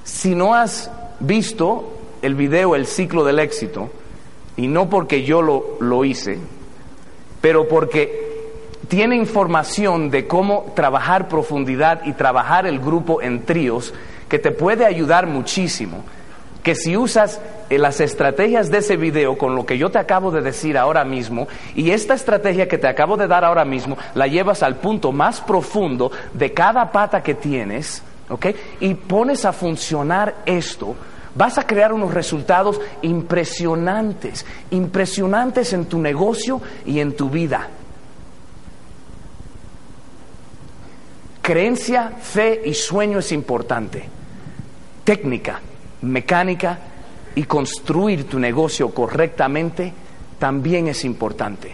Si 0.03 0.35
no 0.35 0.53
has 0.55 0.89
visto 1.19 1.93
el 2.21 2.35
video 2.35 2.75
El 2.75 2.87
ciclo 2.87 3.23
del 3.23 3.39
éxito, 3.39 3.89
y 4.55 4.67
no 4.67 4.89
porque 4.89 5.23
yo 5.23 5.41
lo, 5.41 5.77
lo 5.79 6.03
hice, 6.03 6.39
pero 7.41 7.67
porque 7.67 8.27
tiene 8.87 9.15
información 9.15 10.09
de 10.09 10.27
cómo 10.27 10.71
trabajar 10.75 11.27
profundidad 11.27 12.05
y 12.05 12.13
trabajar 12.13 12.65
el 12.65 12.79
grupo 12.79 13.21
en 13.21 13.45
tríos 13.45 13.93
que 14.27 14.39
te 14.39 14.51
puede 14.51 14.85
ayudar 14.85 15.27
muchísimo 15.27 16.03
que 16.63 16.75
si 16.75 16.97
usas 16.97 17.39
las 17.70 17.99
estrategias 17.99 18.72
de 18.72 18.78
ese 18.78 18.95
video 18.95 19.38
con 19.38 19.55
lo 19.55 19.65
que 19.65 19.78
yo 19.78 19.89
te 19.89 19.99
acabo 19.99 20.32
de 20.32 20.41
decir 20.41 20.78
ahora 20.78 21.03
mismo 21.03 21.47
y 21.76 21.91
esta 21.91 22.13
estrategia 22.13 22.68
que 22.68 22.78
te 22.78 22.88
acabo 22.88 23.18
de 23.18 23.28
dar 23.28 23.43
ahora 23.43 23.65
mismo 23.65 23.97
la 24.15 24.28
llevas 24.28 24.63
al 24.63 24.78
punto 24.78 25.11
más 25.11 25.41
profundo 25.41 26.11
de 26.34 26.53
cada 26.53 26.91
pata 26.91 27.22
que 27.22 27.36
tienes, 27.36 28.01
¿ok? 28.30 28.47
Y 28.80 28.93
pones 28.93 29.43
a 29.43 29.51
funcionar 29.51 30.36
esto, 30.45 30.95
vas 31.36 31.57
a 31.57 31.68
crear 31.68 31.91
unos 31.91 32.13
resultados 32.13 32.80
impresionantes, 33.01 34.45
impresionantes 34.72 35.74
en 35.74 35.86
tu 35.86 35.99
negocio 35.99 36.61
y 36.86 36.99
en 36.99 37.15
tu 37.15 37.30
vida. 37.30 37.68
Creencia, 41.41 42.11
fe 42.22 42.61
y 42.65 42.74
sueño 42.74 43.20
es 43.20 43.32
importante. 43.32 44.03
Técnica, 45.03 45.61
mecánica 46.01 46.78
y 47.38 47.43
construir 47.43 48.27
tu 48.27 48.39
negocio 48.39 48.89
correctamente 48.89 49.93
también 50.39 50.88
es 50.88 51.05
importante. 51.05 51.71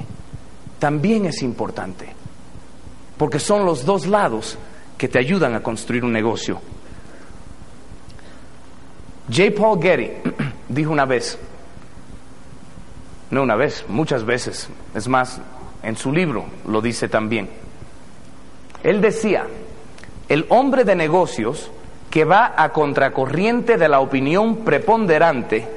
También 0.78 1.26
es 1.26 1.41
importante. 1.41 2.05
Porque 3.18 3.39
son 3.39 3.66
los 3.66 3.86
dos 3.86 4.05
lados 4.05 4.57
que 4.97 5.07
te 5.07 5.20
ayudan 5.20 5.55
a 5.55 5.64
construir 5.64 6.03
un 6.03 6.11
negocio. 6.11 6.59
J. 9.30 9.51
Paul 9.57 9.82
Getty 9.82 10.11
dijo 10.68 10.91
una 10.91 11.05
vez, 11.05 11.39
no 13.32 13.41
una 13.41 13.55
vez, 13.55 13.86
muchas 13.88 14.26
veces, 14.26 14.68
es 14.93 15.07
más, 15.07 15.39
en 15.82 15.95
su 15.95 16.11
libro 16.11 16.43
lo 16.68 16.82
dice 16.82 17.07
también. 17.07 17.49
Él 18.84 18.99
decía, 18.99 19.47
el 20.28 20.45
hombre 20.49 20.84
de 20.84 20.95
negocios 20.95 21.72
que 22.14 22.24
va 22.26 22.53
a 22.55 22.70
contracorriente 22.70 23.76
de 23.76 23.89
la 23.89 23.99
opinión 23.99 24.57
preponderante 24.57 25.68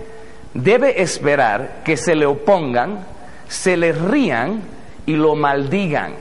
debe 0.52 1.00
esperar 1.00 1.80
que 1.82 1.96
se 1.96 2.14
le 2.14 2.26
opongan, 2.26 3.06
se 3.48 3.78
le 3.78 3.92
rían 3.92 4.60
y 5.06 5.14
lo 5.14 5.34
maldigan. 5.34 6.12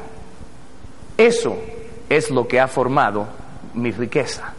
Eso 1.18 1.58
es 2.08 2.32
lo 2.32 2.48
que 2.48 2.62
ha 2.62 2.70
formado 2.70 3.28
mi 3.74 3.92
riqueza. 3.92 4.54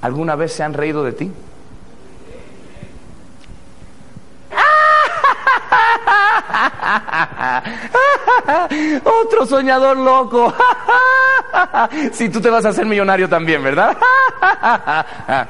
¿Alguna 0.00 0.34
vez 0.34 0.54
se 0.54 0.62
han 0.62 0.72
reído 0.72 1.04
de 1.04 1.12
ti? 1.12 1.30
Otro 9.04 9.44
soñador 9.44 9.98
loco. 9.98 10.54
si 12.12 12.28
tú 12.28 12.40
te 12.40 12.50
vas 12.50 12.64
a 12.64 12.70
hacer 12.70 12.86
millonario 12.86 13.28
también, 13.28 13.62
¿verdad? 13.62 13.96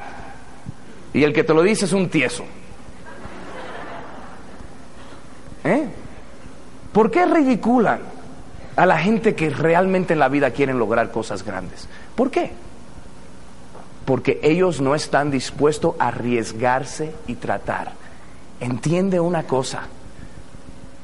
y 1.12 1.22
el 1.22 1.32
que 1.32 1.44
te 1.44 1.54
lo 1.54 1.62
dice 1.62 1.84
es 1.84 1.92
un 1.92 2.08
tieso. 2.08 2.44
¿Eh? 5.64 5.86
¿Por 6.92 7.10
qué 7.10 7.24
ridiculan 7.26 8.00
a 8.76 8.86
la 8.86 8.98
gente 8.98 9.34
que 9.34 9.50
realmente 9.50 10.12
en 10.12 10.18
la 10.18 10.28
vida 10.28 10.50
quieren 10.50 10.78
lograr 10.78 11.10
cosas 11.10 11.42
grandes? 11.42 11.88
¿Por 12.14 12.30
qué? 12.30 12.52
Porque 14.04 14.40
ellos 14.42 14.80
no 14.80 14.94
están 14.94 15.30
dispuestos 15.30 15.94
a 15.98 16.08
arriesgarse 16.08 17.14
y 17.26 17.36
tratar. 17.36 17.92
Entiende 18.60 19.18
una 19.18 19.44
cosa, 19.44 19.82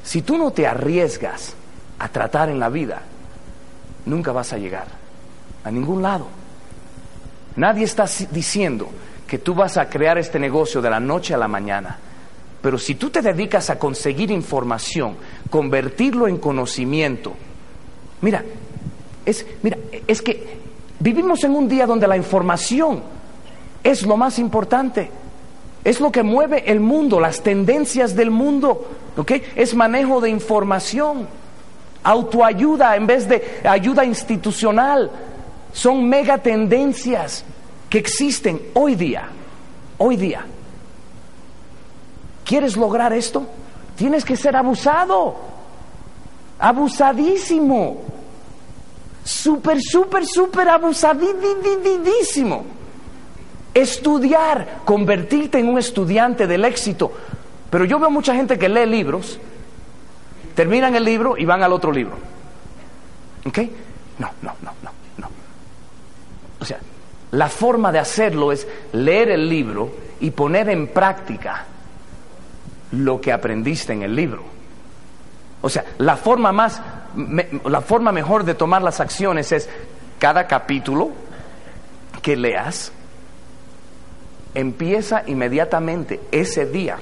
si 0.05 0.23
tú 0.23 0.37
no 0.37 0.51
te 0.51 0.67
arriesgas 0.67 1.55
a 1.99 2.09
tratar 2.09 2.51
en 2.51 2.61
la 2.61 2.69
vida, 2.69 3.01
nunca 4.05 4.33
vas 4.33 4.53
a 4.53 4.59
llegar 4.59 5.00
a 5.65 5.71
ningún 5.71 6.03
lado. 6.03 6.27
Nadie 7.57 7.85
está 7.85 8.07
diciendo 8.31 8.89
que 9.27 9.39
tú 9.39 9.55
vas 9.55 9.77
a 9.77 9.89
crear 9.89 10.19
este 10.19 10.39
negocio 10.39 10.81
de 10.81 10.91
la 10.91 11.01
noche 11.01 11.35
a 11.35 11.39
la 11.39 11.49
mañana. 11.49 11.99
Pero 12.63 12.79
si 12.79 12.95
tú 12.95 13.11
te 13.11 13.23
dedicas 13.23 13.71
a 13.71 13.79
conseguir 13.79 14.31
información, 14.31 15.17
convertirlo 15.49 16.29
en 16.29 16.39
conocimiento, 16.39 17.33
mira, 18.21 18.45
es, 19.25 19.47
mira, 19.63 19.79
es 20.07 20.21
que 20.21 20.59
vivimos 20.99 21.43
en 21.45 21.55
un 21.55 21.69
día 21.69 21.87
donde 21.87 22.07
la 22.07 22.17
información 22.17 23.03
es 23.83 24.03
lo 24.03 24.17
más 24.17 24.39
importante. 24.39 25.11
Es 25.83 26.01
lo 26.01 26.13
que 26.13 26.23
mueve 26.23 26.71
el 26.71 26.81
mundo, 26.81 27.21
las 27.21 27.43
tendencias 27.43 28.15
del 28.15 28.31
mundo. 28.31 28.87
¿ok? 29.17 29.33
Es 29.57 29.75
manejo 29.75 30.21
de 30.21 30.29
información, 30.29 31.27
autoayuda 32.03 32.97
en 32.97 33.07
vez 33.07 33.29
de 33.29 33.61
ayuda 33.65 34.05
institucional. 34.05 35.11
Son 35.73 36.09
mega 36.09 36.39
tendencias 36.39 37.45
que 37.89 37.99
existen 37.99 38.61
hoy 38.75 38.95
día. 38.95 39.29
Hoy 39.99 40.17
día. 40.17 40.45
¿Quieres 42.45 42.77
lograr 42.77 43.13
esto? 43.13 43.47
Tienes 43.97 44.25
que 44.25 44.37
ser 44.37 44.57
abusado. 44.57 45.37
Abusadísimo. 46.59 48.03
Súper, 49.25 49.81
súper, 49.81 50.27
súper 50.27 50.69
abusadísimo. 50.69 52.65
Estudiar, 53.73 54.81
convertirte 54.85 55.59
en 55.59 55.69
un 55.69 55.79
estudiante 55.79 56.47
del 56.47 56.65
éxito. 56.65 57.13
Pero 57.71 57.85
yo 57.85 57.99
veo 57.99 58.11
mucha 58.11 58.35
gente 58.35 58.59
que 58.59 58.69
lee 58.69 58.87
libros, 58.87 59.39
terminan 60.55 60.97
el 60.97 61.05
libro 61.05 61.37
y 61.37 61.45
van 61.45 61.63
al 61.63 61.73
otro 61.73 61.93
libro. 61.93 62.17
¿Ok? 63.47 63.59
No, 64.19 64.31
no, 64.43 64.53
no, 64.63 64.73
la 67.33 67.49
forma 67.49 67.93
de 67.93 67.99
hacerlo 67.99 68.53
es 68.53 68.67
leer 68.93 69.31
el 69.31 69.49
libro 69.49 69.93
y 70.21 70.31
poner 70.31 70.69
en 70.69 70.89
práctica 70.89 71.67
lo 72.93 73.21
que 73.21 73.33
aprendiste 73.33 73.93
en 73.93 74.03
el 74.03 74.15
libro. 74.15 74.43
O 75.63 75.69
sea, 75.69 75.85
la 75.99 76.17
forma 76.17 76.53
más, 76.53 76.81
la 77.65 77.81
forma 77.83 78.13
mejor 78.13 78.45
de 78.45 78.55
tomar 78.55 78.83
las 78.83 79.01
acciones 79.01 79.53
es 79.53 79.69
cada 80.19 80.47
capítulo 80.47 81.11
que 82.23 82.37
leas, 82.37 82.93
empieza 84.55 85.23
inmediatamente 85.27 86.21
ese 86.33 86.67
día 86.67 86.99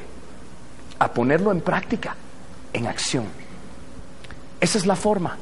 a 0.99 1.13
ponerlo 1.13 1.53
en 1.53 1.61
práctica, 1.61 2.17
en 2.73 2.87
acción. 2.87 3.25
Esa 4.61 4.79
es 4.79 4.87
la 4.87 4.97
forma, 4.97 5.37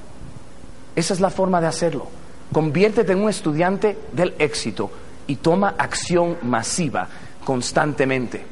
esa 0.95 1.15
es 1.15 1.21
la 1.21 1.31
forma 1.31 1.61
de 1.61 1.67
hacerlo. 1.67 2.09
Conviértete 2.53 3.13
en 3.13 3.23
un 3.23 3.29
estudiante 3.29 3.99
del 4.13 4.35
éxito 4.39 4.91
y 5.27 5.37
toma 5.37 5.75
acción 5.79 6.37
masiva 6.43 7.09
constantemente. 7.45 8.45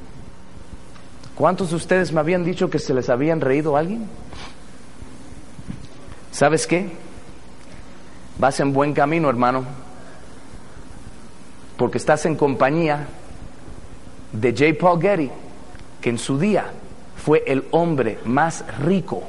¿Cuántos 1.34 1.70
de 1.70 1.76
ustedes 1.76 2.12
me 2.12 2.20
habían 2.20 2.44
dicho 2.44 2.70
que 2.70 2.78
se 2.78 2.94
les 2.94 3.08
habían 3.08 3.40
reído 3.40 3.76
a 3.76 3.80
alguien? 3.80 4.06
¿Sabes 6.30 6.66
qué? 6.66 6.90
Vas 8.38 8.58
en 8.60 8.72
buen 8.72 8.92
camino, 8.92 9.28
hermano, 9.28 9.64
porque 11.76 11.98
estás 11.98 12.26
en 12.26 12.36
compañía 12.36 13.06
de 14.32 14.50
J. 14.52 14.78
Paul 14.78 15.00
Getty, 15.00 15.30
que 16.00 16.10
en 16.10 16.18
su 16.18 16.38
día 16.38 16.66
fue 17.16 17.44
el 17.46 17.64
hombre 17.70 18.18
más 18.24 18.64
rico 18.80 19.22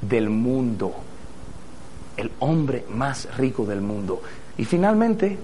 del 0.00 0.30
mundo. 0.30 0.94
El 2.18 2.30
hombre 2.40 2.84
más 2.90 3.34
rico 3.38 3.64
del 3.64 3.80
mundo. 3.80 4.20
Y 4.58 4.66
finalmente, 4.66 5.38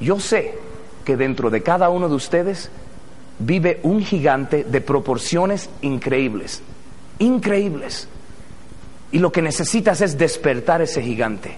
yo 0.00 0.18
sé 0.18 0.58
que 1.04 1.16
dentro 1.16 1.50
de 1.50 1.62
cada 1.62 1.90
uno 1.90 2.08
de 2.08 2.16
ustedes 2.16 2.70
vive 3.38 3.80
un 3.82 4.02
gigante 4.02 4.64
de 4.64 4.80
proporciones 4.80 5.70
increíbles, 5.82 6.62
increíbles. 7.18 8.08
Y 9.12 9.18
lo 9.18 9.30
que 9.30 9.42
necesitas 9.42 10.00
es 10.00 10.18
despertar 10.18 10.82
ese 10.82 11.02
gigante, 11.02 11.56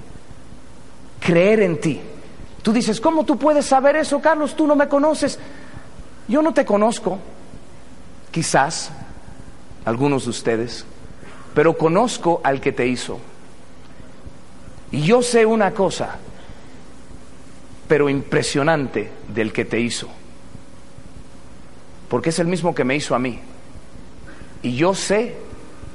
creer 1.20 1.60
en 1.60 1.80
ti. 1.80 2.00
Tú 2.62 2.72
dices, 2.72 3.00
¿cómo 3.00 3.24
tú 3.24 3.38
puedes 3.38 3.66
saber 3.66 3.96
eso, 3.96 4.20
Carlos? 4.20 4.54
Tú 4.54 4.66
no 4.66 4.76
me 4.76 4.88
conoces. 4.88 5.38
Yo 6.28 6.42
no 6.42 6.52
te 6.52 6.64
conozco, 6.64 7.18
quizás 8.30 8.90
algunos 9.84 10.24
de 10.24 10.30
ustedes, 10.30 10.84
pero 11.54 11.76
conozco 11.76 12.40
al 12.44 12.60
que 12.60 12.72
te 12.72 12.86
hizo. 12.86 13.18
Y 14.92 15.02
yo 15.02 15.22
sé 15.22 15.46
una 15.46 15.72
cosa, 15.72 16.16
pero 17.86 18.08
impresionante 18.08 19.10
del 19.28 19.52
que 19.52 19.64
te 19.64 19.80
hizo 19.80 20.08
porque 22.10 22.30
es 22.30 22.40
el 22.40 22.48
mismo 22.48 22.74
que 22.74 22.84
me 22.84 22.96
hizo 22.96 23.14
a 23.14 23.20
mí. 23.20 23.38
Y 24.62 24.74
yo 24.74 24.94
sé, 24.94 25.36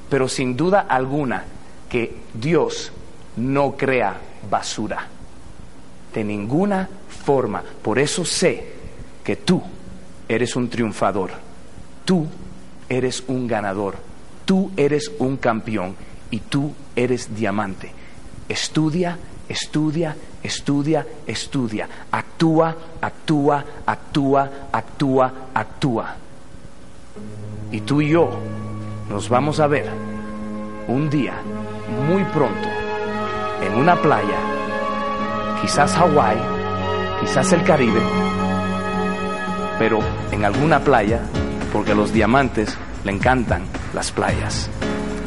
pero 0.09 0.29
sin 0.29 0.55
duda 0.55 0.85
alguna, 0.87 1.43
que 1.89 2.15
Dios 2.33 2.93
no 3.35 3.75
crea 3.75 4.15
basura. 4.49 5.09
De 6.13 6.23
ninguna 6.23 6.89
forma. 7.25 7.61
Por 7.81 7.99
eso 7.99 8.23
sé 8.23 8.65
que 9.25 9.35
tú 9.35 9.61
eres 10.29 10.55
un 10.55 10.69
triunfador. 10.69 11.31
Tú 12.05 12.27
eres 12.87 13.21
un 13.27 13.45
ganador. 13.45 13.97
Tú 14.45 14.71
eres 14.77 15.11
un 15.19 15.35
campeón. 15.35 15.97
Y 16.31 16.39
tú 16.39 16.73
eres 16.95 17.35
diamante. 17.35 17.91
Estudia, 18.47 19.17
estudia, 19.49 20.15
estudia, 20.43 21.05
estudia, 21.25 21.87
actúa, 22.11 22.75
actúa, 23.01 23.65
actúa, 23.85 24.49
actúa, 24.71 25.33
actúa. 25.53 26.15
Y 27.71 27.81
tú 27.81 28.01
y 28.01 28.09
yo 28.09 28.29
nos 29.09 29.29
vamos 29.29 29.59
a 29.59 29.67
ver 29.67 29.89
un 30.87 31.09
día, 31.09 31.33
muy 32.07 32.23
pronto, 32.25 32.67
en 33.61 33.75
una 33.75 33.95
playa, 33.95 34.37
quizás 35.61 35.93
Hawái, 35.93 36.37
quizás 37.21 37.51
el 37.53 37.63
Caribe, 37.63 38.01
pero 39.79 39.99
en 40.31 40.45
alguna 40.45 40.79
playa, 40.79 41.21
porque 41.73 41.91
a 41.91 41.95
los 41.95 42.13
diamantes 42.13 42.77
le 43.03 43.11
encantan 43.11 43.63
las 43.93 44.11
playas. 44.11 44.69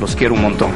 Los 0.01 0.15
quiero 0.15 0.35
un 0.35 0.43
montón. 0.43 0.71